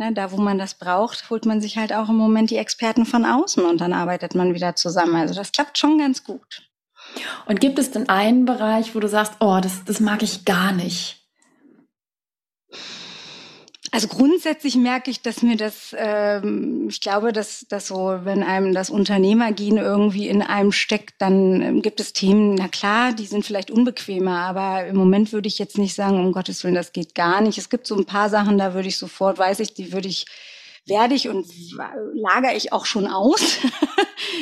[0.00, 3.04] Ne, da, wo man das braucht, holt man sich halt auch im Moment die Experten
[3.04, 5.14] von außen und dann arbeitet man wieder zusammen.
[5.14, 6.62] Also das klappt schon ganz gut.
[7.44, 10.72] Und gibt es denn einen Bereich, wo du sagst, oh, das, das mag ich gar
[10.72, 11.28] nicht?
[13.92, 18.72] Also grundsätzlich merke ich, dass mir das, ähm, ich glaube, dass, dass so, wenn einem
[18.72, 23.44] das Unternehmergehen irgendwie in einem steckt, dann ähm, gibt es Themen, na klar, die sind
[23.44, 27.16] vielleicht unbequemer, aber im Moment würde ich jetzt nicht sagen, um Gottes Willen, das geht
[27.16, 27.58] gar nicht.
[27.58, 30.26] Es gibt so ein paar Sachen, da würde ich sofort, weiß ich, die würde ich
[30.86, 31.46] werde ich und
[32.14, 33.40] lagere ich auch schon aus.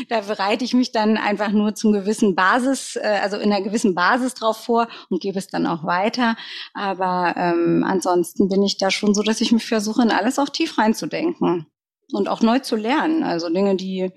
[0.08, 3.94] da bereite ich mich dann einfach nur zum gewissen Basis, äh, also in einer gewissen
[3.94, 6.36] Basis drauf vor und gebe es dann auch weiter.
[6.74, 10.48] Aber ähm, ansonsten bin ich da schon so, dass ich mich versuche, in alles auch
[10.48, 11.66] tief reinzudenken
[12.12, 13.22] und auch neu zu lernen.
[13.22, 14.10] Also Dinge, die,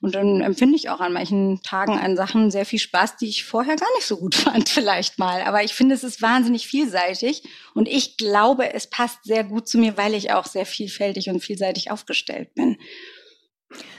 [0.00, 3.44] und dann empfinde ich auch an manchen Tagen an Sachen sehr viel Spaß, die ich
[3.44, 5.42] vorher gar nicht so gut fand, vielleicht mal.
[5.42, 7.42] Aber ich finde, es ist wahnsinnig vielseitig
[7.74, 11.40] und ich glaube, es passt sehr gut zu mir, weil ich auch sehr vielfältig und
[11.40, 12.78] vielseitig aufgestellt bin.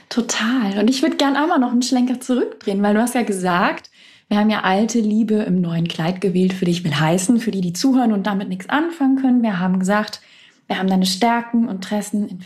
[0.08, 0.78] Total.
[0.78, 3.90] Und ich würde gern auch mal noch einen Schlenker zurückdrehen, weil du hast ja gesagt,
[4.28, 7.60] wir haben ja alte Liebe im neuen Kleid gewählt, für dich will heißen, für die,
[7.60, 9.42] die zuhören und damit nichts anfangen können.
[9.42, 10.20] Wir haben gesagt,
[10.68, 12.44] wir haben deine Stärken, Interessen,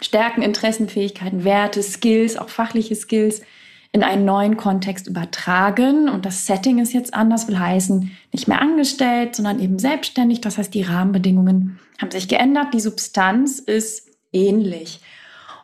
[0.00, 3.42] Stärken, Interessen, Fähigkeiten, Werte, Skills, auch fachliche Skills
[3.92, 6.08] in einen neuen Kontext übertragen.
[6.08, 10.40] Und das Setting ist jetzt anders, will heißen, nicht mehr angestellt, sondern eben selbstständig.
[10.40, 12.72] Das heißt, die Rahmenbedingungen haben sich geändert.
[12.72, 15.00] Die Substanz ist ähnlich.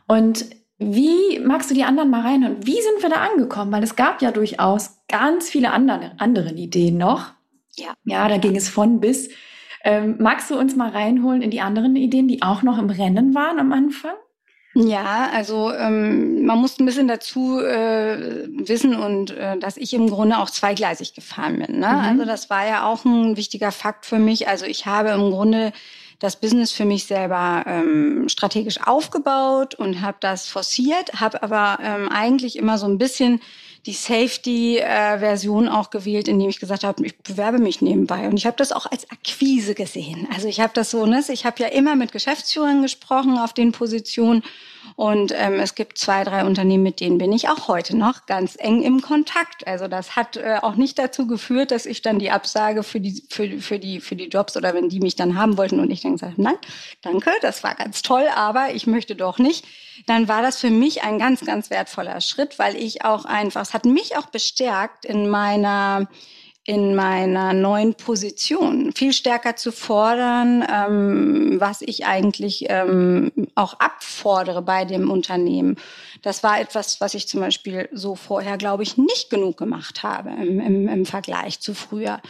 [0.07, 0.45] Und
[0.81, 3.71] wie magst du die anderen mal rein und wie sind wir da angekommen?
[3.71, 7.33] Weil es gab ja durchaus ganz viele andere, andere Ideen noch.
[7.77, 7.93] Ja.
[8.05, 9.29] Ja, da ging es von bis.
[9.85, 13.35] Ähm, magst du uns mal reinholen in die anderen Ideen, die auch noch im Rennen
[13.35, 14.15] waren am Anfang?
[14.75, 20.09] Ja, also ähm, man muss ein bisschen dazu äh, wissen und äh, dass ich im
[20.09, 21.81] Grunde auch zweigleisig gefahren bin.
[21.81, 21.89] Ne?
[21.89, 22.09] Mhm.
[22.09, 24.49] Also das war ja auch ein wichtiger Fakt für mich.
[24.49, 25.73] Also ich habe im Grunde
[26.21, 32.09] das Business für mich selber ähm, strategisch aufgebaut und habe das forciert, habe aber ähm,
[32.09, 33.41] eigentlich immer so ein bisschen
[33.87, 38.29] die Safety-Version äh, auch gewählt, indem ich gesagt habe, ich bewerbe mich nebenbei.
[38.29, 40.29] Und ich habe das auch als Akquise gesehen.
[40.35, 43.73] Also ich habe das so, ne, ich habe ja immer mit Geschäftsführern gesprochen auf den
[43.73, 44.43] Positionen
[44.97, 48.57] und ähm, es gibt zwei, drei Unternehmen, mit denen bin ich auch heute noch ganz
[48.59, 49.67] eng im Kontakt.
[49.67, 53.23] Also das hat äh, auch nicht dazu geführt, dass ich dann die Absage für die,
[53.29, 56.03] für, für, die, für die Jobs oder wenn die mich dann haben wollten und ich
[56.03, 56.59] dann gesagt habe, nein,
[57.03, 59.65] danke, das war ganz toll, aber ich möchte doch nicht.
[60.07, 63.75] Dann war das für mich ein ganz, ganz wertvoller Schritt, weil ich auch einfach, es
[63.75, 66.09] hat mich auch bestärkt in meiner
[66.65, 74.61] in meiner neuen Position viel stärker zu fordern, ähm, was ich eigentlich ähm, auch abfordere
[74.61, 75.77] bei dem Unternehmen.
[76.23, 80.31] Das war etwas, was ich zum Beispiel so vorher, glaube ich, nicht genug gemacht habe
[80.31, 82.21] im, im, im Vergleich zu früher.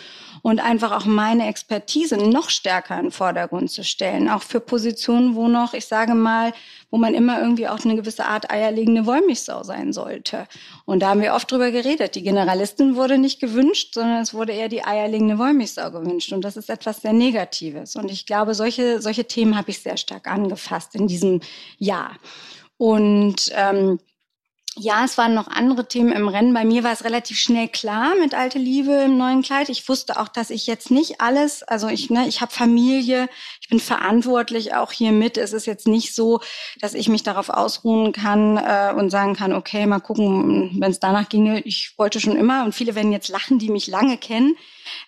[0.43, 5.35] Und einfach auch meine Expertise noch stärker in den Vordergrund zu stellen, auch für Positionen,
[5.35, 6.53] wo noch, ich sage mal,
[6.91, 10.47] wo man immer irgendwie auch eine gewisse Art eierlegende Wollmilchsau sein sollte.
[10.85, 12.15] Und da haben wir oft drüber geredet.
[12.15, 16.33] Die Generalistin wurde nicht gewünscht, sondern es wurde eher die eierlegende Wollmilchsau gewünscht.
[16.33, 17.97] Und das ist etwas sehr Negatives.
[17.97, 21.41] Und ich glaube, solche, solche Themen habe ich sehr stark angefasst in diesem
[21.79, 22.17] Jahr.
[22.77, 23.99] Und ähm,
[24.77, 26.55] ja, es waren noch andere Themen im Rennen.
[26.55, 29.69] Bei mir war es relativ schnell klar mit Alte Liebe im neuen Kleid.
[29.69, 33.29] Ich wusste auch, dass ich jetzt nicht alles, also ich, ne, ich habe Familie,
[33.61, 35.39] ich bin verantwortlich auch hier mit.
[35.39, 36.41] Es ist jetzt nicht so,
[36.81, 41.01] dass ich mich darauf ausruhen kann äh, und sagen kann, okay, mal gucken, wenn es
[41.01, 41.61] danach ginge.
[41.63, 44.57] Ich wollte schon immer, und viele werden jetzt lachen, die mich lange kennen.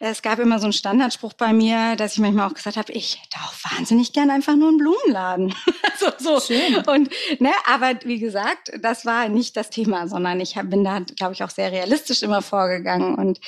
[0.00, 3.20] Es gab immer so einen Standardspruch bei mir, dass ich manchmal auch gesagt habe, ich
[3.22, 5.54] hätte auch wahnsinnig gern einfach nur einen Blumenladen.
[5.98, 6.40] so, so.
[6.40, 6.76] Schön.
[6.86, 11.00] Und, ne, aber wie gesagt, das war nicht das Thema, sondern ich hab, bin da,
[11.00, 13.16] glaube ich, auch sehr realistisch immer vorgegangen.
[13.16, 13.40] Und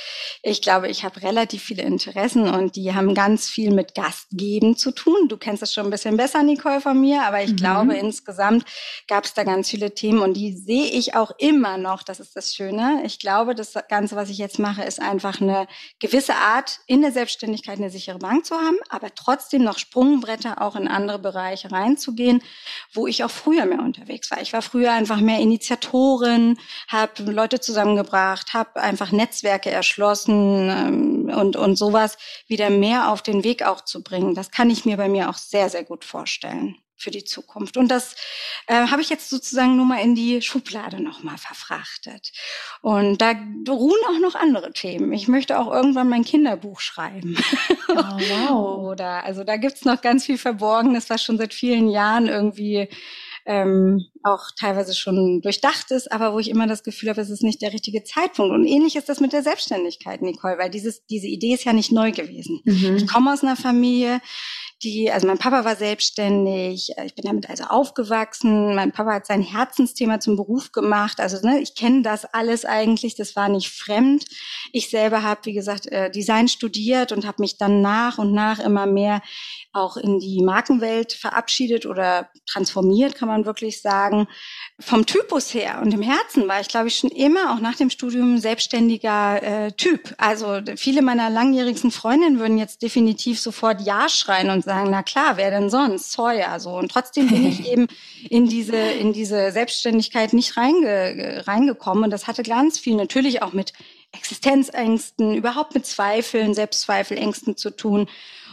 [0.43, 4.91] ich glaube, ich habe relativ viele Interessen und die haben ganz viel mit Gastgeben zu
[4.91, 5.29] tun.
[5.29, 7.57] Du kennst das schon ein bisschen besser, Nicole, von mir, aber ich mhm.
[7.57, 8.65] glaube, insgesamt
[9.07, 12.03] gab es da ganz viele Themen und die sehe ich auch immer noch.
[12.03, 13.03] Das ist das Schöne.
[13.05, 15.67] Ich glaube, das Ganze, was ich jetzt mache, ist einfach eine
[16.01, 20.63] gewisse gewisse Art in der Selbstständigkeit eine sichere Bank zu haben, aber trotzdem noch Sprungbretter
[20.63, 22.43] auch in andere Bereiche reinzugehen,
[22.93, 24.41] wo ich auch früher mehr unterwegs war.
[24.41, 25.94] Ich war früher einfach mehr Initiatorin,
[26.89, 33.45] habe Leute zusammengebracht, habe einfach Netzwerke erschlossen ähm, und, und sowas wieder mehr auf den
[33.45, 34.35] Weg auch zu bringen.
[34.35, 37.77] Das kann ich mir bei mir auch sehr, sehr gut vorstellen für die Zukunft.
[37.77, 38.15] Und das
[38.67, 42.33] äh, habe ich jetzt sozusagen nur mal in die Schublade nochmal verfrachtet.
[42.81, 43.35] Und da
[43.69, 45.13] ruhen auch noch andere Themen.
[45.13, 47.37] Ich möchte auch irgendwann mein Kinderbuch schreiben.
[47.89, 47.95] Oh,
[48.49, 48.93] wow.
[48.93, 52.89] Oder also da gibt's noch ganz viel Verborgenes, was schon seit vielen Jahren irgendwie
[53.47, 57.43] ähm, auch teilweise schon durchdacht ist, aber wo ich immer das Gefühl habe, es ist
[57.43, 58.55] nicht der richtige Zeitpunkt.
[58.55, 61.93] Und ähnlich ist das mit der Selbstständigkeit, Nicole, weil dieses, diese Idee ist ja nicht
[61.93, 62.61] neu gewesen.
[62.65, 62.97] Mhm.
[62.97, 64.21] Ich komme aus einer Familie,
[64.83, 69.27] die, also mein Papa war selbstständig, äh, ich bin damit also aufgewachsen, mein Papa hat
[69.27, 73.71] sein Herzensthema zum Beruf gemacht, also ne, ich kenne das alles eigentlich, das war nicht
[73.71, 74.25] fremd.
[74.73, 78.59] Ich selber habe, wie gesagt, äh, Design studiert und habe mich dann nach und nach
[78.59, 79.23] immer mehr
[79.73, 84.29] auch in die Markenwelt verabschiedet oder transformiert, kann man wirklich sagen.
[84.81, 87.91] Vom Typus her und im Herzen war ich, glaube ich, schon immer, auch nach dem
[87.91, 90.15] Studium, selbstständiger äh, Typ.
[90.19, 95.03] Also viele meiner langjährigsten Freundinnen würden jetzt definitiv sofort Ja schreien und und sagen, na
[95.03, 96.13] klar, wer denn sonst?
[96.13, 96.71] Sawyer, so.
[96.71, 97.87] Und trotzdem bin ich eben
[98.29, 102.05] in diese, in diese Selbstständigkeit nicht reinge, reingekommen.
[102.05, 103.73] Und das hatte ganz viel natürlich auch mit
[104.13, 108.09] Existenzängsten, überhaupt mit Zweifeln, Selbstzweifel, Ängsten zu tun.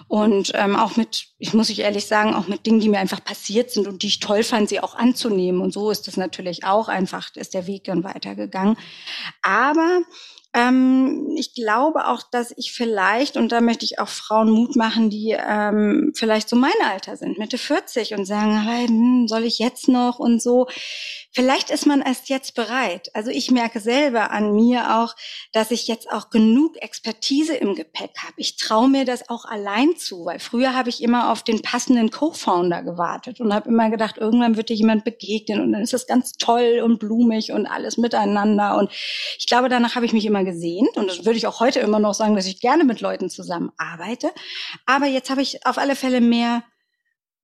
[0.08, 3.24] Und ähm, auch mit, ich muss ich ehrlich sagen, auch mit Dingen, die mir einfach
[3.24, 5.62] passiert sind und die ich toll fand, sie auch anzunehmen.
[5.62, 8.76] Und so ist das natürlich auch einfach, ist der Weg dann weitergegangen.
[9.42, 10.02] Aber
[10.54, 15.10] ähm, ich glaube auch, dass ich vielleicht, und da möchte ich auch Frauen Mut machen,
[15.10, 19.60] die ähm, vielleicht so mein Alter sind, Mitte 40 und sagen, hey, hm, soll ich
[19.60, 20.68] jetzt noch und so.
[21.34, 23.10] Vielleicht ist man erst jetzt bereit.
[23.14, 25.16] Also ich merke selber an mir auch,
[25.54, 28.34] dass ich jetzt auch genug Expertise im Gepäck habe.
[28.36, 32.12] Ich traue mir das auch allein zu, weil früher habe ich immer auf den passenden
[32.12, 36.06] Co-Founder gewartet und habe immer gedacht, irgendwann wird dir jemand begegnen und dann ist das
[36.06, 38.78] ganz toll und blumig und alles miteinander.
[38.78, 38.92] Und
[39.38, 42.00] ich glaube, danach habe ich mich immer gesehnt und das würde ich auch heute immer
[42.00, 44.32] noch sagen, dass ich gerne mit Leuten zusammenarbeite.
[44.86, 46.64] Aber jetzt habe ich auf alle Fälle mehr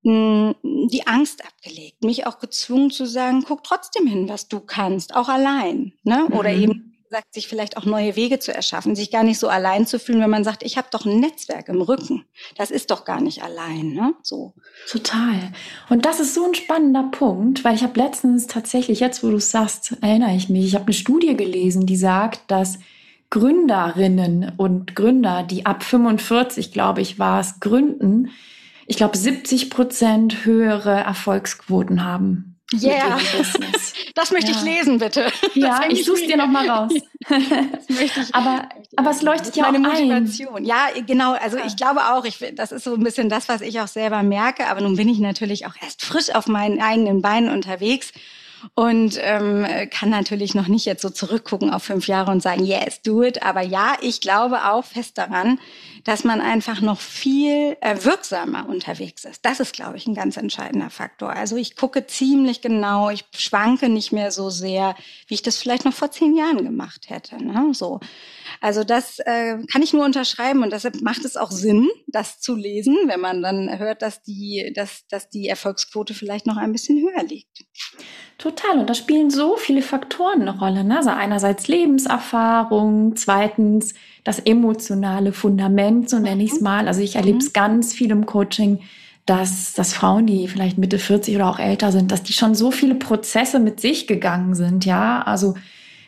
[0.03, 5.27] die Angst abgelegt, mich auch gezwungen zu sagen, guck trotzdem hin, was du kannst, auch
[5.27, 6.27] allein, ne?
[6.31, 6.61] Oder mhm.
[6.61, 9.99] eben sagt, sich vielleicht auch neue Wege zu erschaffen, sich gar nicht so allein zu
[9.99, 12.25] fühlen, wenn man sagt, ich habe doch ein Netzwerk im Rücken.
[12.55, 14.13] Das ist doch gar nicht allein, ne?
[14.23, 14.53] So.
[14.89, 15.53] Total.
[15.89, 19.39] Und das ist so ein spannender Punkt, weil ich habe letztens tatsächlich, jetzt wo du
[19.39, 22.79] sagst, erinnere ich mich, ich habe eine Studie gelesen, die sagt, dass
[23.29, 28.31] Gründerinnen und Gründer, die ab 45, glaube ich, war es, gründen,
[28.87, 32.57] ich glaube, 70 Prozent höhere Erfolgsquoten haben.
[32.73, 33.19] Ja, yeah.
[34.15, 34.57] das möchte ja.
[34.57, 35.31] ich lesen, bitte.
[35.53, 36.93] Ja, ich suche dir noch mal raus.
[37.29, 38.27] das möchte ich.
[38.35, 40.55] Aber, aber es leuchtet ja meine auch Motivation.
[40.57, 40.65] Ein.
[40.65, 41.33] Ja, genau.
[41.33, 44.21] Also ich glaube auch, ich, das ist so ein bisschen das, was ich auch selber
[44.23, 44.67] merke.
[44.67, 48.11] Aber nun bin ich natürlich auch erst frisch auf meinen eigenen Beinen unterwegs
[48.73, 53.01] und ähm, kann natürlich noch nicht jetzt so zurückgucken auf fünf Jahre und sagen, yes,
[53.01, 53.43] do it.
[53.43, 55.59] Aber ja, ich glaube auch fest daran,
[56.07, 59.43] dass man einfach noch viel äh, wirksamer unterwegs ist.
[59.43, 61.31] Das ist, glaube ich, ein ganz entscheidender Faktor.
[61.33, 64.95] Also ich gucke ziemlich genau, ich schwanke nicht mehr so sehr,
[65.27, 67.43] wie ich das vielleicht noch vor zehn Jahren gemacht hätte.
[67.43, 67.73] Ne?
[67.73, 67.99] So.
[68.61, 72.55] Also das äh, kann ich nur unterschreiben und deshalb macht es auch Sinn, das zu
[72.55, 77.01] lesen, wenn man dann hört, dass die, dass, dass die Erfolgsquote vielleicht noch ein bisschen
[77.01, 77.65] höher liegt.
[78.37, 78.79] Total.
[78.79, 80.85] Und da spielen so viele Faktoren eine Rolle.
[80.85, 80.97] Ne?
[80.97, 83.93] Also einerseits Lebenserfahrung, zweitens
[84.27, 86.65] das emotionale Fundament, so nenne ich es mhm.
[86.65, 86.87] mal.
[86.89, 87.53] Also ich erlebe es mhm.
[87.53, 88.79] ganz viel im Coaching,
[89.25, 92.69] dass, dass Frauen, die vielleicht Mitte 40 oder auch älter sind, dass die schon so
[92.69, 95.21] viele Prozesse mit sich gegangen sind, ja.
[95.21, 95.55] Also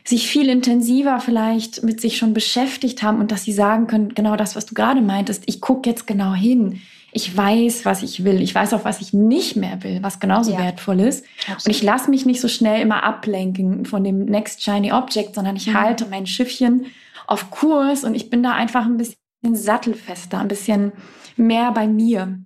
[0.04, 4.36] sich viel intensiver vielleicht mit sich schon beschäftigt haben und dass sie sagen können, genau
[4.36, 8.42] das, was du gerade meintest, ich gucke jetzt genau hin ich weiß, was ich will.
[8.42, 10.60] Ich weiß auch, was ich nicht mehr will, was genauso ja.
[10.60, 11.26] wertvoll ist.
[11.42, 11.66] Absolut.
[11.66, 15.56] Und ich lasse mich nicht so schnell immer ablenken von dem Next Shiny Object, sondern
[15.56, 15.74] ich mhm.
[15.74, 16.88] halte mein Schiffchen
[17.28, 19.16] auf Kurs und ich bin da einfach ein bisschen
[19.54, 20.92] sattelfester, ein bisschen
[21.36, 22.40] mehr bei mir.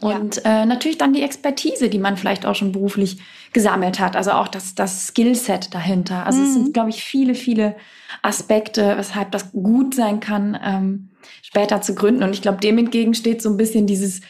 [0.00, 0.62] Und ja.
[0.62, 3.18] äh, natürlich dann die Expertise, die man vielleicht auch schon beruflich
[3.52, 4.16] gesammelt hat.
[4.16, 6.26] Also auch das, das Skillset dahinter.
[6.26, 6.44] Also mhm.
[6.44, 6.72] es sind, mhm.
[6.72, 7.76] glaube ich, viele, viele
[8.22, 11.08] Aspekte, weshalb das gut sein kann, ähm,
[11.42, 12.22] später zu gründen.
[12.22, 14.20] Und ich glaube, dem entgegen steht so ein bisschen dieses,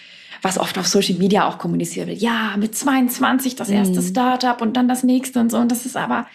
[0.42, 2.20] was oft auf Social Media auch kommuniziert wird.
[2.20, 4.06] Ja, mit 22 das erste mhm.
[4.06, 5.58] Startup und dann das nächste und so.
[5.58, 6.26] Und das ist aber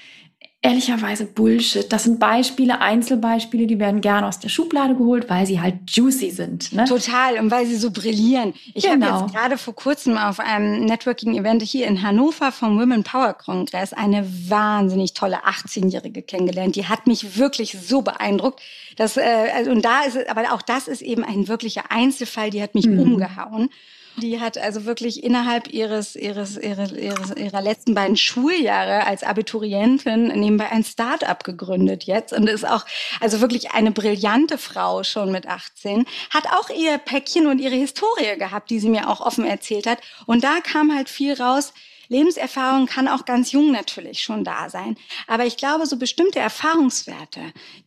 [0.64, 1.92] ehrlicherweise Bullshit.
[1.92, 6.32] Das sind Beispiele, Einzelbeispiele, die werden gerne aus der Schublade geholt, weil sie halt juicy
[6.32, 6.72] sind.
[6.72, 6.86] Ne?
[6.86, 8.54] Total, und weil sie so brillieren.
[8.74, 9.06] Ich genau.
[9.08, 13.92] habe jetzt gerade vor kurzem auf einem Networking-Event hier in Hannover vom Women Power Kongress
[13.92, 16.78] eine wahnsinnig tolle 18-Jährige kennengelernt.
[16.78, 18.62] Die hat mich wirklich so beeindruckt.
[18.96, 19.22] Dass, äh,
[19.54, 22.88] also, und da ist aber auch das ist eben ein wirklicher Einzelfall, die hat mich
[22.88, 23.00] mhm.
[23.00, 23.70] umgehauen.
[24.18, 30.28] Die hat also wirklich innerhalb ihres, ihres, ihres, ihres, ihrer letzten beiden Schuljahre als Abiturientin
[30.28, 32.86] nebenbei ein Start-up gegründet jetzt und ist auch
[33.20, 36.06] also wirklich eine brillante Frau schon mit 18.
[36.30, 40.00] Hat auch ihr Päckchen und ihre Historie gehabt, die sie mir auch offen erzählt hat.
[40.28, 41.74] Und da kam halt viel raus,
[42.10, 44.98] Lebenserfahrung kann auch ganz jung natürlich schon da sein.
[45.28, 47.42] Aber ich glaube, so bestimmte Erfahrungswerte,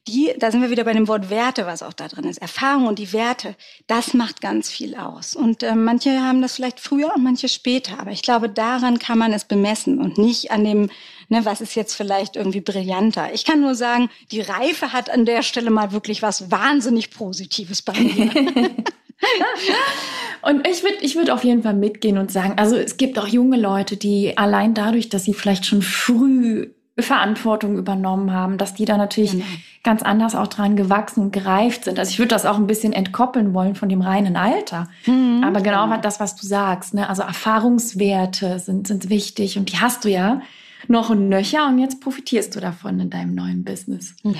[0.08, 2.38] die, da sind wir wieder bei dem Wort Werte, was auch da drin ist.
[2.38, 5.34] Erfahrung und die Werte, das macht ganz viel aus.
[5.34, 8.00] Und äh, manche haben das vielleicht früher und manche später.
[8.00, 10.90] Aber ich glaube, daran kann man es bemessen und nicht an dem,
[11.28, 13.32] ne, was ist jetzt vielleicht irgendwie brillanter.
[13.32, 17.82] Ich kann nur sagen, die Reife hat an der Stelle mal wirklich was wahnsinnig Positives
[17.82, 18.70] bei mir.
[20.42, 23.26] und ich würde ich würd auf jeden Fall mitgehen und sagen, also es gibt auch
[23.26, 26.68] junge Leute, die allein dadurch, dass sie vielleicht schon früh
[26.98, 29.44] Verantwortung übernommen haben, dass die da natürlich genau.
[29.82, 31.98] ganz anders auch dran gewachsen und gereift sind.
[31.98, 34.88] Also ich würde das auch ein bisschen entkoppeln wollen von dem reinen Alter.
[35.04, 37.08] Mhm, Aber genau, genau das, was du sagst, ne?
[37.08, 40.40] also Erfahrungswerte sind, sind wichtig und die hast du ja
[40.88, 44.14] noch und nöcher und jetzt profitierst du davon in deinem neuen Business.
[44.22, 44.32] Ja.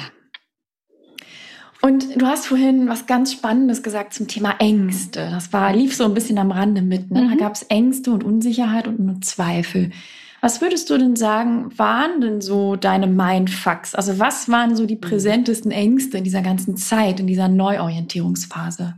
[1.86, 5.28] Und du hast vorhin was ganz Spannendes gesagt zum Thema Ängste.
[5.30, 7.12] Das war, lief so ein bisschen am Rande mit.
[7.12, 7.22] Ne?
[7.22, 7.30] Mhm.
[7.30, 9.92] Da gab es Ängste und Unsicherheit und nur Zweifel.
[10.40, 13.94] Was würdest du denn sagen, waren denn so deine Mindfucks?
[13.94, 15.00] Also was waren so die mhm.
[15.00, 18.96] präsentesten Ängste in dieser ganzen Zeit, in dieser Neuorientierungsphase?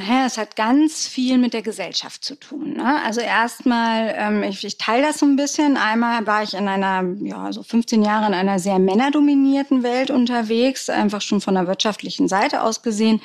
[0.00, 2.72] Naja, es hat ganz viel mit der Gesellschaft zu tun.
[2.72, 3.02] Ne?
[3.04, 5.76] Also erstmal, ähm, ich, ich teile das so ein bisschen.
[5.76, 10.88] Einmal war ich in einer, ja, so 15 Jahre in einer sehr männerdominierten Welt unterwegs,
[10.88, 13.20] einfach schon von der wirtschaftlichen Seite aus gesehen.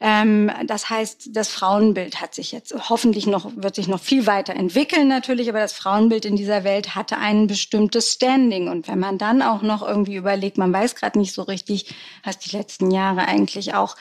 [0.00, 4.54] Ähm, das heißt, das Frauenbild hat sich jetzt hoffentlich noch, wird sich noch viel weiter
[4.54, 8.68] entwickeln natürlich, aber das Frauenbild in dieser Welt hatte ein bestimmtes Standing.
[8.68, 12.38] Und wenn man dann auch noch irgendwie überlegt, man weiß gerade nicht so richtig, was
[12.38, 13.96] die letzten Jahre eigentlich auch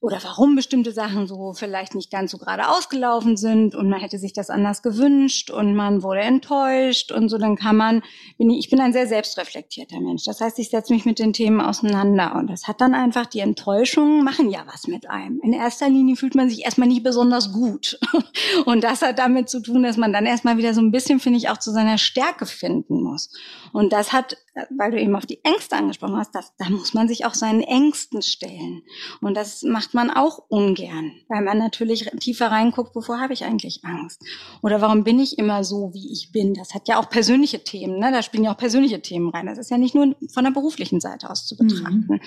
[0.00, 4.18] oder warum bestimmte Sachen so vielleicht nicht ganz so gerade ausgelaufen sind und man hätte
[4.18, 8.02] sich das anders gewünscht und man wurde enttäuscht und so, dann kann man,
[8.36, 10.24] bin ich, ich bin ein sehr selbstreflektierter Mensch.
[10.24, 13.40] Das heißt, ich setze mich mit den Themen auseinander und das hat dann einfach, die
[13.40, 15.40] Enttäuschungen machen ja was mit einem.
[15.42, 17.98] In erster Linie fühlt man sich erstmal nicht besonders gut.
[18.64, 21.38] Und das hat damit zu tun, dass man dann erstmal wieder so ein bisschen, finde
[21.38, 23.30] ich, auch zu seiner Stärke finden muss.
[23.72, 24.36] Und das hat
[24.76, 27.62] weil du eben auf die Ängste angesprochen hast, das, da muss man sich auch seinen
[27.62, 28.82] Ängsten stellen.
[29.20, 33.84] Und das macht man auch ungern, weil man natürlich tiefer reinguckt, wovor habe ich eigentlich
[33.84, 34.22] Angst?
[34.62, 36.54] Oder warum bin ich immer so, wie ich bin?
[36.54, 38.10] Das hat ja auch persönliche Themen, ne?
[38.12, 39.46] da spielen ja auch persönliche Themen rein.
[39.46, 42.06] Das ist ja nicht nur von der beruflichen Seite aus zu betrachten.
[42.08, 42.20] Mhm.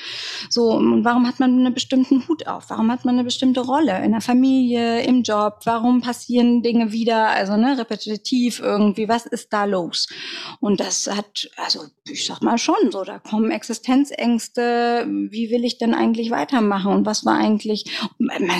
[0.50, 2.70] So, und warum hat man einen bestimmten Hut auf?
[2.70, 5.60] Warum hat man eine bestimmte Rolle in der Familie, im Job?
[5.66, 9.08] Warum passieren Dinge wieder, also ne, repetitiv irgendwie?
[9.08, 10.08] Was ist da los?
[10.60, 15.66] Und das hat, also ich ich sag mal schon so, da kommen Existenzängste, wie will
[15.66, 17.86] ich denn eigentlich weitermachen und was war eigentlich,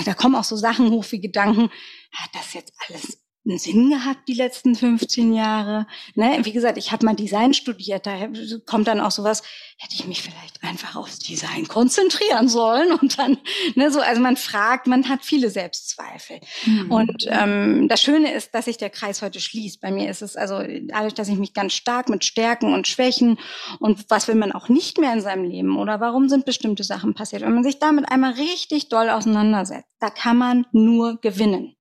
[0.04, 1.70] da kommen auch so Sachen hoch wie Gedanken,
[2.12, 5.86] hat das jetzt alles einen Sinn gehabt die letzten 15 Jahre.
[6.14, 6.38] Ne?
[6.42, 8.28] Wie gesagt, ich habe mal Design studiert, da
[8.66, 9.42] kommt dann auch sowas,
[9.78, 13.38] hätte ich mich vielleicht einfach aufs Design konzentrieren sollen und dann,
[13.74, 16.40] ne, so, also man fragt, man hat viele Selbstzweifel.
[16.66, 16.90] Mhm.
[16.92, 19.80] Und ähm, das Schöne ist, dass sich der Kreis heute schließt.
[19.80, 23.38] Bei mir ist es also dadurch, dass ich mich ganz stark mit Stärken und Schwächen
[23.80, 27.14] und was will man auch nicht mehr in seinem Leben oder warum sind bestimmte Sachen
[27.14, 31.76] passiert, wenn man sich damit einmal richtig doll auseinandersetzt, da kann man nur gewinnen.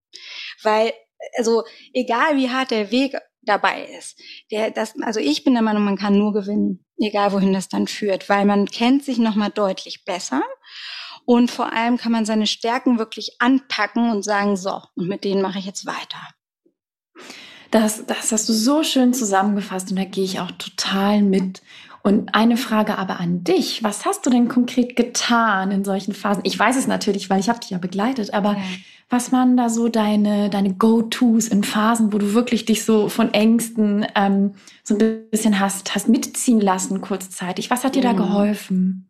[0.63, 0.93] Weil
[1.37, 1.63] also
[1.93, 4.19] egal wie hart der Weg dabei ist,
[4.51, 7.87] der, das, also ich bin der Meinung, man kann nur gewinnen, egal wohin das dann
[7.87, 10.43] führt, weil man kennt sich nochmal deutlich besser
[11.25, 15.41] und vor allem kann man seine Stärken wirklich anpacken und sagen, so, und mit denen
[15.41, 16.19] mache ich jetzt weiter.
[17.71, 21.61] Das, das hast du so schön zusammengefasst und da gehe ich auch total mit.
[22.03, 23.83] Und eine Frage aber an dich.
[23.83, 26.41] Was hast du denn konkret getan in solchen Phasen?
[26.45, 28.63] Ich weiß es natürlich, weil ich habe dich ja begleitet, aber ja.
[29.11, 33.33] Was waren da so deine, deine Go-Tos in Phasen, wo du wirklich dich so von
[33.33, 34.53] Ängsten ähm,
[34.85, 37.69] so ein bisschen hast, hast mitziehen lassen kurzzeitig?
[37.69, 38.17] Was hat dir da mhm.
[38.17, 39.09] geholfen?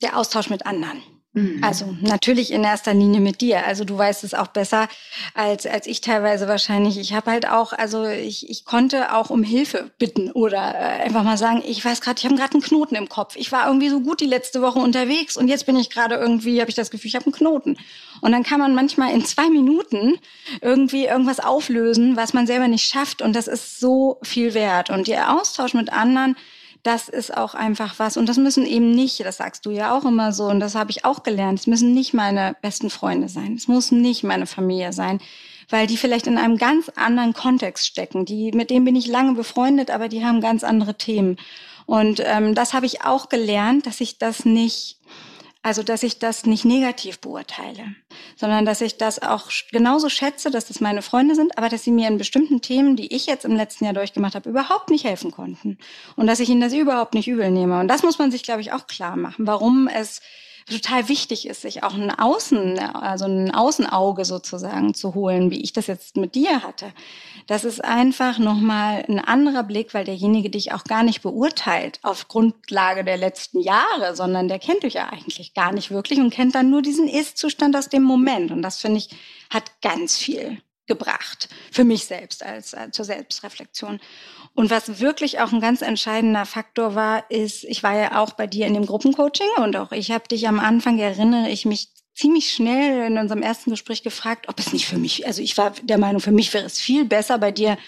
[0.00, 1.02] Der Austausch mit anderen.
[1.34, 1.64] Mhm.
[1.64, 3.66] Also natürlich in erster Linie mit dir.
[3.66, 4.88] Also du weißt es auch besser
[5.34, 6.98] als, als ich teilweise wahrscheinlich.
[6.98, 11.22] Ich habe halt auch, also ich, ich konnte auch um Hilfe bitten oder äh, einfach
[11.22, 13.36] mal sagen, ich weiß gerade, ich habe gerade einen Knoten im Kopf.
[13.36, 16.60] Ich war irgendwie so gut die letzte Woche unterwegs und jetzt bin ich gerade irgendwie,
[16.60, 17.78] habe ich das Gefühl, ich habe einen Knoten.
[18.20, 20.18] Und dann kann man manchmal in zwei Minuten
[20.60, 23.22] irgendwie irgendwas auflösen, was man selber nicht schafft.
[23.22, 24.90] Und das ist so viel wert.
[24.90, 26.36] Und der Austausch mit anderen,
[26.82, 28.16] das ist auch einfach was.
[28.16, 30.90] Und das müssen eben nicht, das sagst du ja auch immer so, und das habe
[30.90, 33.54] ich auch gelernt, es müssen nicht meine besten Freunde sein.
[33.54, 35.20] Es muss nicht meine Familie sein
[35.72, 38.26] weil die vielleicht in einem ganz anderen Kontext stecken.
[38.26, 41.38] Die, mit denen bin ich lange befreundet, aber die haben ganz andere Themen.
[41.86, 44.98] Und ähm, das habe ich auch gelernt, dass ich das nicht
[45.64, 47.94] also, dass ich das nicht negativ beurteile,
[48.36, 51.92] sondern dass ich das auch genauso schätze, dass das meine Freunde sind, aber dass sie
[51.92, 55.30] mir in bestimmten Themen, die ich jetzt im letzten Jahr durchgemacht habe, überhaupt nicht helfen
[55.30, 55.78] konnten.
[56.16, 57.78] Und dass ich ihnen das überhaupt nicht übel nehme.
[57.78, 60.20] Und das muss man sich, glaube ich, auch klar machen, warum es
[60.66, 65.72] total wichtig ist, sich auch ein Außen, also ein Außenauge sozusagen zu holen, wie ich
[65.72, 66.92] das jetzt mit dir hatte.
[67.46, 72.28] Das ist einfach nochmal ein anderer Blick, weil derjenige dich auch gar nicht beurteilt auf
[72.28, 76.54] Grundlage der letzten Jahre, sondern der kennt dich ja eigentlich gar nicht wirklich und kennt
[76.54, 78.50] dann nur diesen Ist-Zustand aus dem Moment.
[78.50, 79.10] Und das finde ich,
[79.50, 80.62] hat ganz viel
[80.92, 84.00] gebracht für mich selbst als, als zur Selbstreflexion.
[84.54, 88.46] Und was wirklich auch ein ganz entscheidender Faktor war, ist, ich war ja auch bei
[88.46, 92.52] dir in dem Gruppencoaching und auch ich habe dich am Anfang, erinnere ich mich ziemlich
[92.52, 95.98] schnell in unserem ersten Gespräch gefragt, ob es nicht für mich, also ich war der
[95.98, 97.78] Meinung, für mich wäre es viel besser bei dir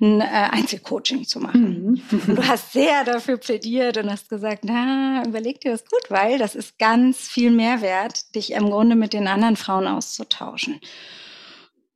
[0.00, 2.02] ein äh, Einzelcoaching zu machen.
[2.10, 2.34] Mhm.
[2.34, 6.54] Du hast sehr dafür plädiert und hast gesagt, na, überleg dir das gut, weil das
[6.54, 10.80] ist ganz viel Mehrwert, dich im Grunde mit den anderen Frauen auszutauschen.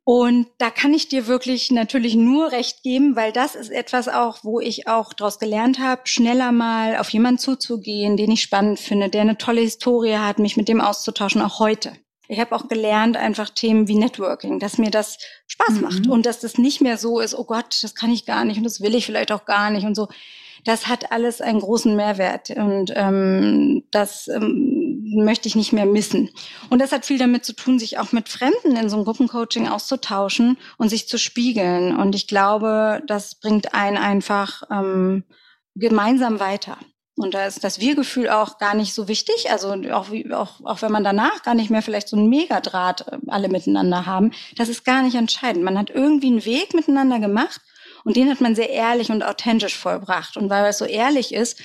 [0.09, 4.45] Und da kann ich dir wirklich natürlich nur recht geben, weil das ist etwas auch,
[4.45, 9.09] wo ich auch daraus gelernt habe, schneller mal auf jemanden zuzugehen, den ich spannend finde,
[9.09, 11.91] der eine tolle Historie hat, mich mit dem auszutauschen, auch heute.
[12.29, 15.81] Ich habe auch gelernt, einfach Themen wie Networking, dass mir das Spaß mhm.
[15.81, 18.59] macht und dass das nicht mehr so ist, oh Gott, das kann ich gar nicht
[18.59, 20.07] und das will ich vielleicht auch gar nicht und so.
[20.65, 24.76] Das hat alles einen großen Mehrwert und ähm, das ähm,
[25.25, 26.31] möchte ich nicht mehr missen.
[26.71, 29.69] Und das hat viel damit zu tun, sich auch mit Fremden in so einem Gruppencoaching
[29.69, 31.97] auszutauschen und sich zu spiegeln.
[31.97, 35.25] Und ich glaube, das bringt einen einfach ähm,
[35.75, 36.79] gemeinsam weiter.
[37.19, 39.51] Und da ist das Wir-Gefühl auch gar nicht so wichtig.
[39.51, 43.09] Also auch, wie, auch, auch wenn man danach gar nicht mehr vielleicht so einen Megadraht
[43.09, 45.65] äh, alle miteinander haben, das ist gar nicht entscheidend.
[45.65, 47.61] Man hat irgendwie einen Weg miteinander gemacht
[48.05, 50.37] und den hat man sehr ehrlich und authentisch vollbracht.
[50.37, 51.61] Und weil es so ehrlich ist,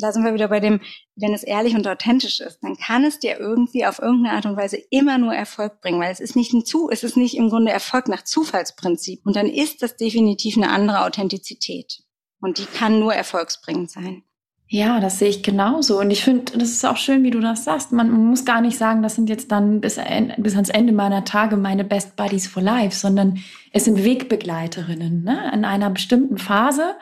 [0.00, 0.80] da sind wir wieder bei dem,
[1.16, 4.56] wenn es ehrlich und authentisch ist, dann kann es dir irgendwie auf irgendeine Art und
[4.56, 7.48] Weise immer nur Erfolg bringen, weil es ist nicht ein Zu, es ist nicht im
[7.48, 9.24] Grunde Erfolg nach Zufallsprinzip.
[9.24, 12.02] Und dann ist das definitiv eine andere Authentizität.
[12.40, 14.22] Und die kann nur erfolgsbringend sein.
[14.68, 16.00] Ja, das sehe ich genauso.
[16.00, 17.92] Und ich finde, das ist auch schön, wie du das sagst.
[17.92, 19.98] Man muss gar nicht sagen, das sind jetzt dann bis,
[20.38, 23.38] bis ans Ende meiner Tage meine Best Buddies for Life, sondern
[23.72, 25.50] es sind Wegbegleiterinnen ne?
[25.54, 26.96] in einer bestimmten Phase.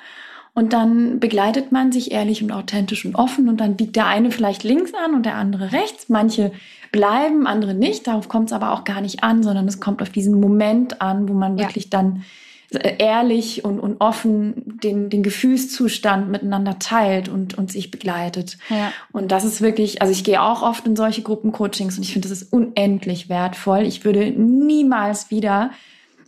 [0.55, 4.31] Und dann begleitet man sich ehrlich und authentisch und offen und dann biegt der eine
[4.31, 6.09] vielleicht links an und der andere rechts.
[6.09, 6.53] Manche
[6.93, 8.07] bleiben, andere nicht.
[8.07, 11.29] Darauf kommt es aber auch gar nicht an, sondern es kommt auf diesen Moment an,
[11.29, 11.65] wo man ja.
[11.65, 12.23] wirklich dann
[12.71, 18.57] äh, ehrlich und, und offen den, den Gefühlszustand miteinander teilt und, und sich begleitet.
[18.71, 18.93] Ja.
[19.11, 22.29] Und das ist wirklich, also ich gehe auch oft in solche Gruppencoachings und ich finde,
[22.29, 23.83] das ist unendlich wertvoll.
[23.83, 25.71] Ich würde niemals wieder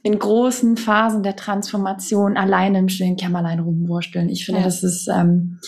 [0.06, 4.28] in großen Phasen der Transformation alleine im stillen Kämmerlein rumwursteln.
[4.28, 4.64] Ich finde, ja.
[4.64, 5.58] das ist ähm,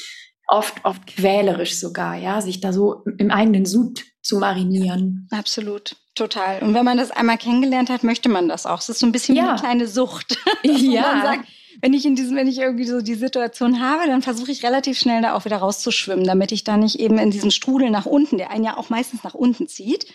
[0.47, 5.27] oft, oft quälerisch sogar, ja, sich da so im eigenen Sud zu marinieren.
[5.33, 5.97] Absolut.
[6.15, 6.63] Total.
[6.63, 8.79] Und wenn man das einmal kennengelernt hat, möchte man das auch.
[8.79, 9.43] Es ist so ein bisschen ja.
[9.43, 10.39] wie eine kleine Sucht.
[10.63, 11.21] ja.
[11.25, 11.49] sagt,
[11.83, 15.01] wenn ich in diesem, wenn ich irgendwie so die Situation habe, dann versuche ich relativ
[15.01, 18.39] schnell da auch wieder rauszuschwimmen, damit ich da nicht eben in diesem Strudel nach unten,
[18.39, 20.07] der einen ja auch meistens nach unten zieht,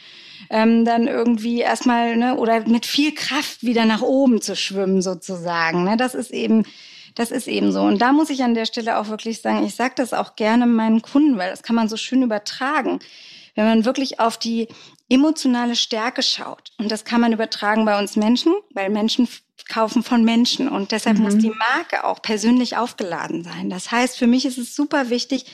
[0.49, 5.83] ähm, dann irgendwie erstmal, ne, oder mit viel Kraft wieder nach oben zu schwimmen sozusagen.
[5.83, 5.97] Ne?
[5.97, 6.65] Das ist eben,
[7.15, 7.81] das ist eben so.
[7.81, 10.65] Und da muss ich an der Stelle auch wirklich sagen, ich sage das auch gerne
[10.65, 12.99] meinen Kunden, weil das kann man so schön übertragen.
[13.55, 14.67] Wenn man wirklich auf die
[15.09, 19.27] emotionale Stärke schaut, und das kann man übertragen bei uns Menschen, weil Menschen
[19.69, 21.23] kaufen von Menschen und deshalb mhm.
[21.23, 23.69] muss die Marke auch persönlich aufgeladen sein.
[23.69, 25.45] Das heißt, für mich ist es super wichtig,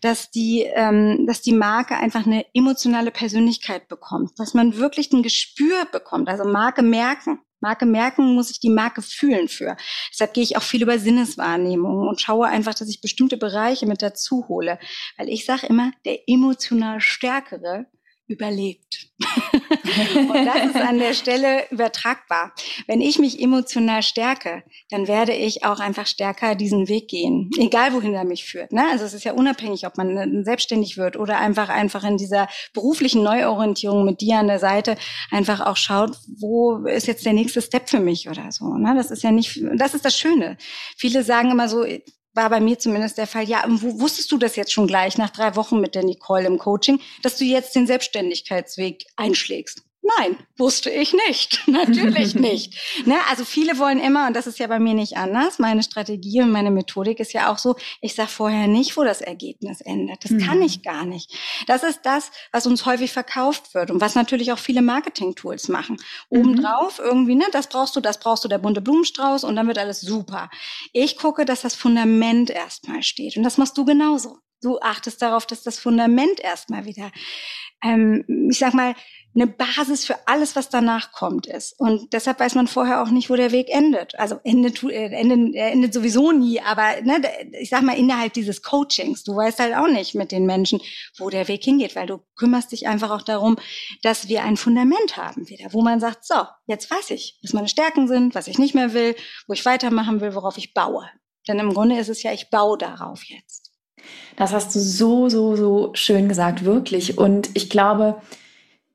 [0.00, 5.22] dass die, ähm, dass die Marke einfach eine emotionale Persönlichkeit bekommt, dass man wirklich ein
[5.22, 7.40] Gespür bekommt, also Marke merken.
[7.62, 9.76] Marke merken muss ich die Marke fühlen für.
[10.10, 14.00] Deshalb gehe ich auch viel über Sinneswahrnehmung und schaue einfach, dass ich bestimmte Bereiche mit
[14.00, 14.78] dazu hole.
[15.18, 17.84] Weil ich sage immer, der emotional Stärkere
[18.26, 19.08] überlebt.
[20.16, 22.52] und das ist an der Stelle übertragbar.
[22.86, 27.92] Wenn ich mich emotional stärke, dann werde ich auch einfach stärker diesen Weg gehen, egal
[27.92, 28.72] wohin er mich führt.
[28.72, 28.84] Ne?
[28.90, 33.22] Also es ist ja unabhängig, ob man selbstständig wird oder einfach einfach in dieser beruflichen
[33.22, 34.96] Neuorientierung mit dir an der Seite
[35.30, 38.74] einfach auch schaut, wo ist jetzt der nächste Step für mich oder so.
[38.74, 38.94] Ne?
[38.96, 40.56] Das ist ja nicht, das ist das Schöne.
[40.96, 41.84] Viele sagen immer so,
[42.34, 43.44] war bei mir zumindest der Fall.
[43.44, 47.00] Ja, wusstest du das jetzt schon gleich nach drei Wochen mit der Nicole im Coaching,
[47.22, 49.82] dass du jetzt den Selbstständigkeitsweg einschlägst?
[50.02, 51.62] Nein, wusste ich nicht.
[51.66, 52.74] Natürlich nicht.
[53.06, 53.16] Ne?
[53.28, 56.50] Also viele wollen immer, und das ist ja bei mir nicht anders, meine Strategie und
[56.50, 60.24] meine Methodik ist ja auch so, ich sage vorher nicht, wo das Ergebnis endet.
[60.24, 60.40] Das mhm.
[60.40, 61.32] kann ich gar nicht.
[61.66, 65.96] Das ist das, was uns häufig verkauft wird und was natürlich auch viele Marketing-Tools machen.
[66.30, 66.40] Mhm.
[66.40, 69.78] Obendrauf irgendwie, ne, das brauchst du, das brauchst du, der bunte Blumenstrauß und dann wird
[69.78, 70.50] alles super.
[70.92, 74.38] Ich gucke, dass das Fundament erstmal steht und das machst du genauso.
[74.62, 77.10] Du achtest darauf, dass das Fundament erstmal wieder,
[77.82, 78.94] ähm, ich sag mal,
[79.34, 81.78] eine Basis für alles, was danach kommt, ist.
[81.78, 84.18] Und deshalb weiß man vorher auch nicht, wo der Weg endet.
[84.18, 87.22] Also endet, äh, endet, endet sowieso nie, aber ne,
[87.60, 90.80] ich sag mal, innerhalb dieses Coachings, du weißt halt auch nicht mit den Menschen,
[91.16, 93.56] wo der Weg hingeht, weil du kümmerst dich einfach auch darum,
[94.02, 97.68] dass wir ein Fundament haben wieder, wo man sagt, so, jetzt weiß ich, was meine
[97.68, 99.14] Stärken sind, was ich nicht mehr will,
[99.46, 101.08] wo ich weitermachen will, worauf ich baue.
[101.46, 103.69] Denn im Grunde ist es ja, ich baue darauf jetzt.
[104.36, 107.18] Das hast du so, so, so schön gesagt, wirklich.
[107.18, 108.16] Und ich glaube,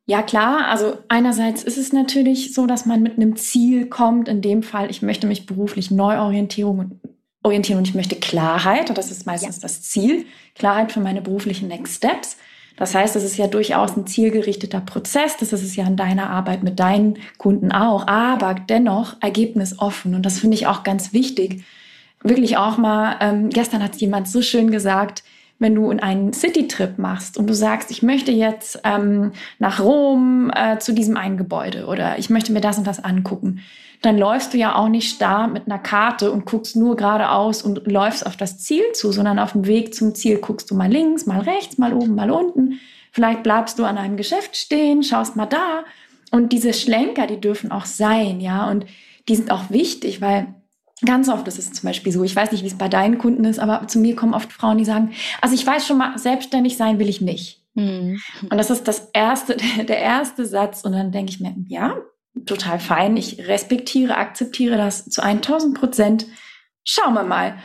[0.05, 4.27] ja klar, also einerseits ist es natürlich so, dass man mit einem Ziel kommt.
[4.27, 8.95] In dem Fall, ich möchte mich beruflich neu orientieren und ich möchte Klarheit.
[8.97, 9.61] Das ist meistens ja.
[9.63, 10.25] das Ziel.
[10.55, 12.37] Klarheit für meine beruflichen Next Steps.
[12.77, 15.37] Das heißt, es ist ja durchaus ein zielgerichteter Prozess.
[15.37, 18.07] Das ist es ja in deiner Arbeit mit deinen Kunden auch.
[18.07, 20.13] Aber dennoch ergebnisoffen.
[20.13, 21.63] Und das finde ich auch ganz wichtig.
[22.25, 25.23] Wirklich auch mal, ähm, gestern hat jemand so schön gesagt,
[25.59, 30.79] wenn du einen City-Trip machst und du sagst, ich möchte jetzt ähm, nach Rom äh,
[30.79, 33.61] zu diesem einen Gebäude oder ich möchte mir das und das angucken,
[34.01, 37.85] dann läufst du ja auch nicht starr mit einer Karte und guckst nur geradeaus und
[37.85, 41.27] läufst auf das Ziel zu, sondern auf dem Weg zum Ziel guckst du mal links,
[41.27, 42.79] mal rechts, mal oben, mal unten.
[43.11, 45.83] Vielleicht bleibst du an einem Geschäft stehen, schaust mal da.
[46.31, 48.67] Und diese Schlenker, die dürfen auch sein, ja.
[48.67, 48.87] Und
[49.29, 50.47] die sind auch wichtig, weil
[51.03, 53.43] Ganz oft ist es zum Beispiel so, ich weiß nicht, wie es bei deinen Kunden
[53.43, 56.77] ist, aber zu mir kommen oft Frauen, die sagen, also ich weiß schon mal, selbstständig
[56.77, 57.65] sein will ich nicht.
[57.73, 58.21] Mhm.
[58.41, 60.83] Und das ist das erste, der erste Satz.
[60.83, 61.97] Und dann denke ich mir, ja,
[62.45, 63.17] total fein.
[63.17, 66.25] Ich respektiere, akzeptiere das zu 1000 Prozent.
[66.83, 67.57] Schauen wir mal.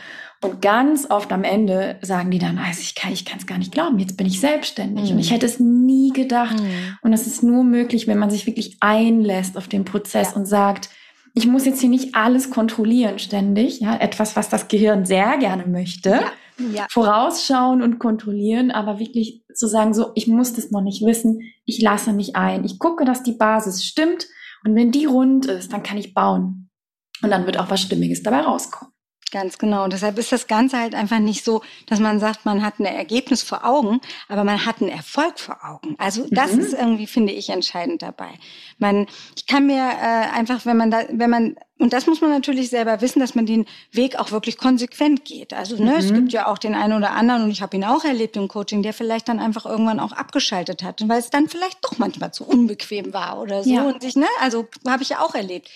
[0.43, 3.99] Und ganz oft am Ende sagen die dann, also ich kann, es gar nicht glauben,
[3.99, 5.05] jetzt bin ich selbstständig.
[5.05, 5.15] Mhm.
[5.15, 6.59] Und ich hätte es nie gedacht.
[6.59, 6.97] Mhm.
[7.01, 10.37] Und es ist nur möglich, wenn man sich wirklich einlässt auf den Prozess ja.
[10.37, 10.89] und sagt,
[11.33, 15.65] ich muss jetzt hier nicht alles kontrollieren ständig, ja, etwas, was das Gehirn sehr gerne
[15.65, 16.09] möchte.
[16.09, 16.31] Ja,
[16.73, 16.87] ja.
[16.89, 21.81] Vorausschauen und kontrollieren, aber wirklich zu sagen, so, ich muss das noch nicht wissen, ich
[21.81, 22.63] lasse mich ein.
[22.65, 24.27] Ich gucke, dass die Basis stimmt
[24.63, 26.69] und wenn die rund ist, dann kann ich bauen.
[27.23, 28.93] Und dann wird auch was Stimmiges dabei rauskommen.
[29.31, 29.87] Ganz genau.
[29.87, 33.41] Deshalb ist das Ganze halt einfach nicht so, dass man sagt, man hat ein Ergebnis
[33.41, 35.95] vor Augen, aber man hat einen Erfolg vor Augen.
[35.97, 36.59] Also das mhm.
[36.59, 38.29] ist irgendwie, finde ich, entscheidend dabei.
[38.77, 39.07] Man,
[39.37, 42.69] ich kann mir äh, einfach, wenn man da, wenn man und das muss man natürlich
[42.69, 45.51] selber wissen, dass man den Weg auch wirklich konsequent geht.
[45.51, 45.97] Also ne, mhm.
[45.97, 48.47] es gibt ja auch den einen oder anderen, und ich habe ihn auch erlebt im
[48.47, 52.31] Coaching, der vielleicht dann einfach irgendwann auch abgeschaltet hat, weil es dann vielleicht doch manchmal
[52.33, 53.71] zu unbequem war oder so.
[53.71, 53.83] Ja.
[53.83, 55.71] Und sich, ne, also habe ich ja auch erlebt.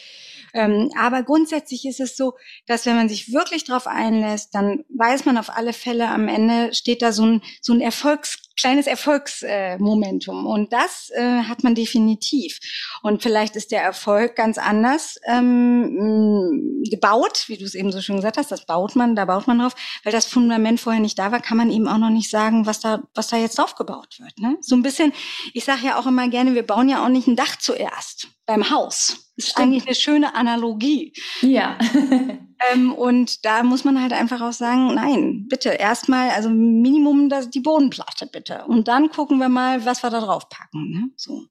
[0.56, 2.34] Ähm, aber grundsätzlich ist es so,
[2.66, 6.74] dass wenn man sich wirklich darauf einlässt, dann weiß man auf alle Fälle, am Ende
[6.74, 10.46] steht da so ein, so ein Erfolgs kleines Erfolgsmomentum.
[10.46, 12.60] Und das äh, hat man definitiv.
[13.02, 18.18] Und vielleicht ist der Erfolg ganz anders ähm, gebaut, wie du es eben so schön
[18.18, 18.52] gesagt hast.
[18.52, 21.58] Das baut man, da baut man drauf, weil das Fundament vorher nicht da war, kann
[21.58, 24.38] man eben auch noch nicht sagen, was da, was da jetzt aufgebaut wird.
[24.40, 24.58] Ne?
[24.62, 25.14] So ein bisschen.
[25.54, 28.70] Ich sage ja auch immer gerne, wir bauen ja auch nicht ein Dach zuerst beim
[28.70, 29.26] Haus.
[29.36, 29.64] Das ist Stimmt.
[29.64, 31.14] eigentlich eine schöne Analogie.
[31.42, 31.78] Ja.
[32.72, 37.50] ähm, und da muss man halt einfach auch sagen, nein, bitte erstmal, also Minimum das,
[37.50, 38.64] die Bodenplatte bitte.
[38.68, 40.92] Und dann gucken wir mal, was wir da drauf packen.
[40.92, 41.10] Ne?
[41.16, 41.44] So.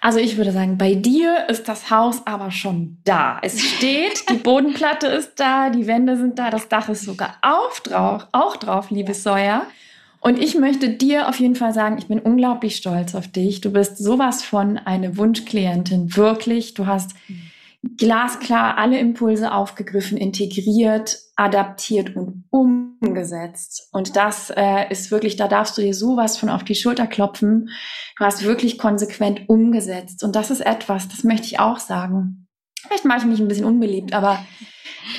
[0.00, 3.38] Also ich würde sagen, bei dir ist das Haus aber schon da.
[3.42, 7.80] Es steht, die Bodenplatte ist da, die Wände sind da, das Dach ist sogar auf
[7.80, 9.66] drauf, auch drauf, liebe Säuer.
[10.20, 13.60] Und ich möchte dir auf jeden Fall sagen, ich bin unglaublich stolz auf dich.
[13.60, 16.74] Du bist sowas von eine Wunschklientin, wirklich.
[16.74, 17.12] Du hast
[17.96, 23.88] glasklar alle Impulse aufgegriffen, integriert, adaptiert und umgesetzt.
[23.92, 27.70] Und das äh, ist wirklich, da darfst du dir sowas von auf die Schulter klopfen.
[28.16, 30.22] Du hast wirklich konsequent umgesetzt.
[30.22, 32.41] Und das ist etwas, das möchte ich auch sagen.
[32.82, 34.44] Vielleicht mache ich mich ein bisschen unbeliebt, aber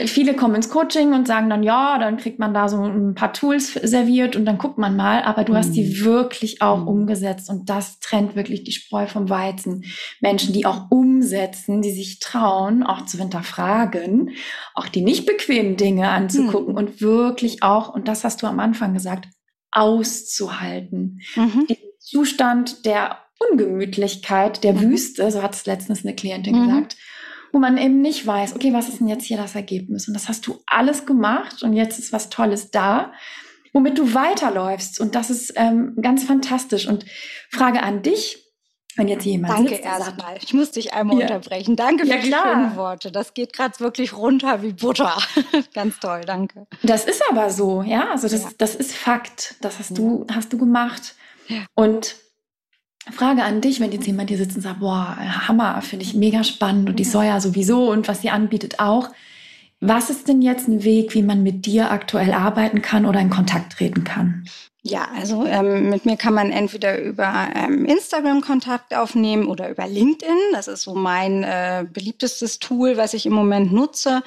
[0.06, 3.34] Viele kommen ins Coaching und sagen dann, ja, dann kriegt man da so ein paar
[3.34, 5.58] Tools serviert und dann guckt man mal, aber du mhm.
[5.58, 6.06] hast die mhm.
[6.06, 6.88] wirklich auch mhm.
[6.88, 9.84] umgesetzt und das trennt wirklich die Spreu vom Weizen.
[10.22, 14.32] Menschen, die auch umsetzen, die sich trauen, auch zu hinterfragen,
[14.74, 16.78] auch die nicht bequemen Dinge anzugucken mhm.
[16.78, 19.28] und wirklich auch, und das hast du am Anfang gesagt,
[19.72, 21.20] auszuhalten.
[21.36, 21.68] Mhm.
[21.68, 23.18] Den Zustand der
[23.52, 24.82] Ungemütlichkeit, der mhm.
[24.82, 26.96] Wüste, so hat es letztens eine Klientin gesagt,
[27.54, 30.08] wo man eben nicht weiß, okay, was ist denn jetzt hier das Ergebnis?
[30.08, 33.14] Und das hast du alles gemacht und jetzt ist was Tolles da,
[33.74, 35.00] womit du weiterläufst.
[35.00, 36.88] Und das ist ähm, ganz fantastisch.
[36.88, 37.06] Und
[37.52, 38.44] Frage an dich,
[38.96, 40.38] wenn jetzt jemand Danke erstmal.
[40.42, 41.24] Ich muss dich einmal ja.
[41.26, 41.76] unterbrechen.
[41.76, 43.12] Danke für ja, die schönen Worte.
[43.12, 45.16] Das geht gerade wirklich runter wie Butter.
[45.76, 46.66] Ganz toll, danke.
[46.82, 48.10] Das ist aber so, ja.
[48.12, 48.50] Also das, ja.
[48.58, 49.56] das ist Fakt.
[49.62, 51.16] Das hast du, hast du gemacht.
[51.76, 52.16] Und
[53.12, 56.44] Frage an dich, wenn jetzt jemand hier sitzt und sagt, boah, Hammer, finde ich mega
[56.44, 59.10] spannend und die Soja sowieso und was sie anbietet auch.
[59.82, 63.30] Was ist denn jetzt ein Weg, wie man mit dir aktuell arbeiten kann oder in
[63.30, 64.46] Kontakt treten kann?
[64.86, 69.88] Ja, also ähm, mit mir kann man entweder über ähm, Instagram Kontakt aufnehmen oder über
[69.88, 70.38] LinkedIn.
[70.52, 74.24] Das ist so mein äh, beliebtestes Tool, was ich im Moment nutze.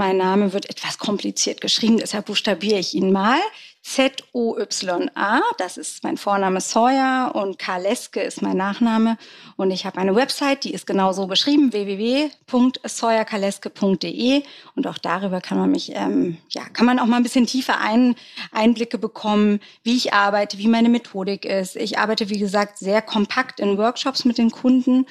[0.00, 3.36] Mein Name wird etwas kompliziert geschrieben, deshalb buchstabiere ich ihn mal.
[3.82, 9.18] Z-O-Y-A, das ist mein Vorname Sawyer und Karleske ist mein Nachname.
[9.56, 14.42] Und ich habe eine Website, die ist genau so beschrieben, www.sawyerkarleske.de.
[14.74, 17.78] Und auch darüber kann man mich, ähm, ja, kann man auch mal ein bisschen tiefer
[17.78, 18.16] ein,
[18.52, 21.76] Einblicke bekommen, wie ich arbeite, wie meine Methodik ist.
[21.76, 25.04] Ich arbeite, wie gesagt, sehr kompakt in Workshops mit den Kunden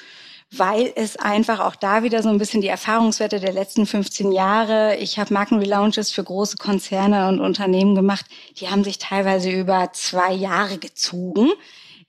[0.56, 4.96] weil es einfach auch da wieder so ein bisschen die Erfahrungswerte der letzten 15 Jahre.
[4.96, 8.26] Ich habe Markenrelaunches für große Konzerne und Unternehmen gemacht.
[8.56, 11.50] Die haben sich teilweise über zwei Jahre gezogen.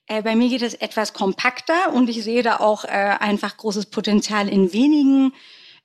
[0.06, 3.86] Äh, bei mir geht es etwas kompakter und ich sehe da auch äh, einfach großes
[3.86, 5.32] Potenzial in wenigen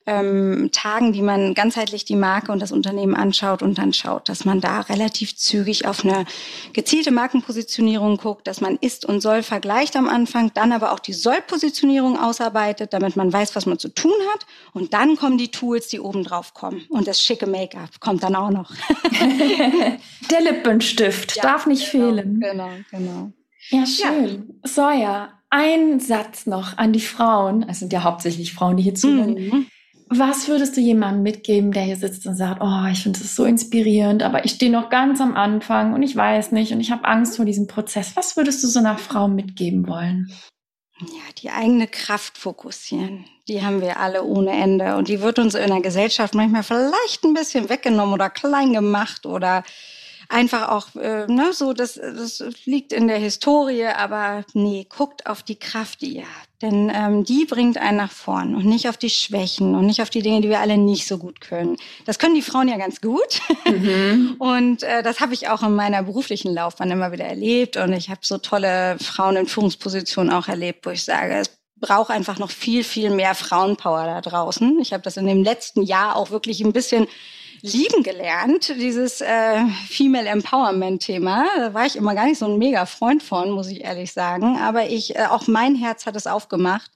[0.08, 4.46] ähm, Tagen, die man ganzheitlich die Marke und das Unternehmen anschaut und dann schaut, dass
[4.46, 6.24] man da relativ zügig auf eine
[6.72, 11.12] gezielte Markenpositionierung guckt, dass man ist und soll vergleicht am Anfang, dann aber auch die
[11.12, 14.46] Soll-Positionierung ausarbeitet, damit man weiß, was man zu tun hat.
[14.72, 16.86] Und dann kommen die Tools, die oben drauf kommen.
[16.88, 18.72] Und das schicke Make-up kommt dann auch noch.
[20.30, 22.40] Der Lippenstift ja, darf nicht genau, fehlen.
[22.40, 23.32] Genau, genau.
[23.68, 24.58] Ja, schön.
[24.64, 24.68] Ja.
[24.68, 27.66] Soja, ein Satz noch an die Frauen.
[27.68, 29.34] Es sind ja hauptsächlich Frauen, die hier zuhören.
[29.34, 29.66] Mhm.
[30.10, 33.44] Was würdest du jemandem mitgeben, der hier sitzt und sagt, oh, ich finde es so
[33.44, 37.04] inspirierend, aber ich stehe noch ganz am Anfang und ich weiß nicht und ich habe
[37.04, 38.16] Angst vor diesem Prozess.
[38.16, 40.32] Was würdest du so einer Frau mitgeben wollen?
[41.00, 43.24] Ja, die eigene Kraft fokussieren.
[43.46, 44.96] Die haben wir alle ohne Ende.
[44.96, 49.26] Und die wird uns in der Gesellschaft manchmal vielleicht ein bisschen weggenommen oder klein gemacht
[49.26, 49.62] oder
[50.28, 55.42] einfach auch, äh, ne, so, das, das liegt in der Historie, aber nee, guckt auf
[55.42, 56.48] die Kraft, die ihr habt.
[56.60, 60.10] Denn ähm, die bringt einen nach vorn und nicht auf die Schwächen und nicht auf
[60.10, 61.76] die Dinge, die wir alle nicht so gut können.
[62.04, 63.40] Das können die Frauen ja ganz gut.
[63.64, 64.34] Mhm.
[64.40, 67.76] Und äh, das habe ich auch in meiner beruflichen Laufbahn immer wieder erlebt.
[67.76, 72.10] Und ich habe so tolle Frauen in Führungspositionen auch erlebt, wo ich sage, es braucht
[72.10, 74.80] einfach noch viel, viel mehr Frauenpower da draußen.
[74.80, 77.06] Ich habe das in dem letzten Jahr auch wirklich ein bisschen
[77.60, 81.46] lieben gelernt, dieses äh, Female Empowerment-Thema.
[81.56, 84.58] Da war ich immer gar nicht so ein mega Freund von, muss ich ehrlich sagen.
[84.58, 86.90] Aber ich, äh, auch mein Herz hat es aufgemacht.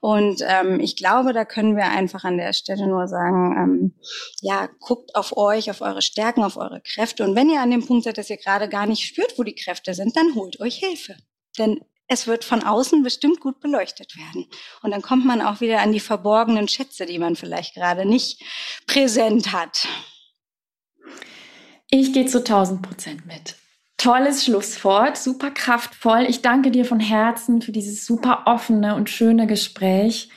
[0.00, 3.94] Und ähm, ich glaube, da können wir einfach an der Stelle nur sagen, ähm,
[4.40, 7.22] ja, guckt auf euch, auf eure Stärken, auf eure Kräfte.
[7.22, 9.54] Und wenn ihr an dem Punkt seid, dass ihr gerade gar nicht spürt, wo die
[9.54, 11.14] Kräfte sind, dann holt euch Hilfe.
[11.56, 11.80] Denn
[12.12, 14.46] es wird von außen bestimmt gut beleuchtet werden.
[14.82, 18.42] Und dann kommt man auch wieder an die verborgenen Schätze, die man vielleicht gerade nicht
[18.86, 19.88] präsent hat.
[21.90, 23.56] Ich gehe zu 1000 Prozent mit.
[23.96, 26.26] Tolles Schlusswort, super kraftvoll.
[26.28, 30.28] Ich danke dir von Herzen für dieses super offene und schöne Gespräch.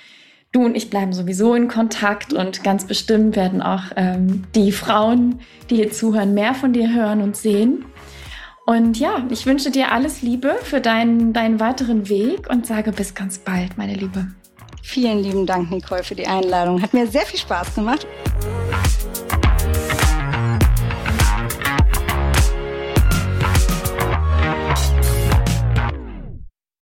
[0.52, 5.42] Du und ich bleiben sowieso in Kontakt und ganz bestimmt werden auch ähm, die Frauen,
[5.70, 7.84] die hier zuhören, mehr von dir hören und sehen.
[8.66, 13.13] Und ja, ich wünsche dir alles Liebe für deinen, deinen weiteren Weg und sage bis
[13.13, 14.28] ganz bald, meine Liebe.
[14.82, 16.82] Vielen lieben Dank, Nicole, für die Einladung.
[16.82, 18.07] Hat mir sehr viel Spaß gemacht.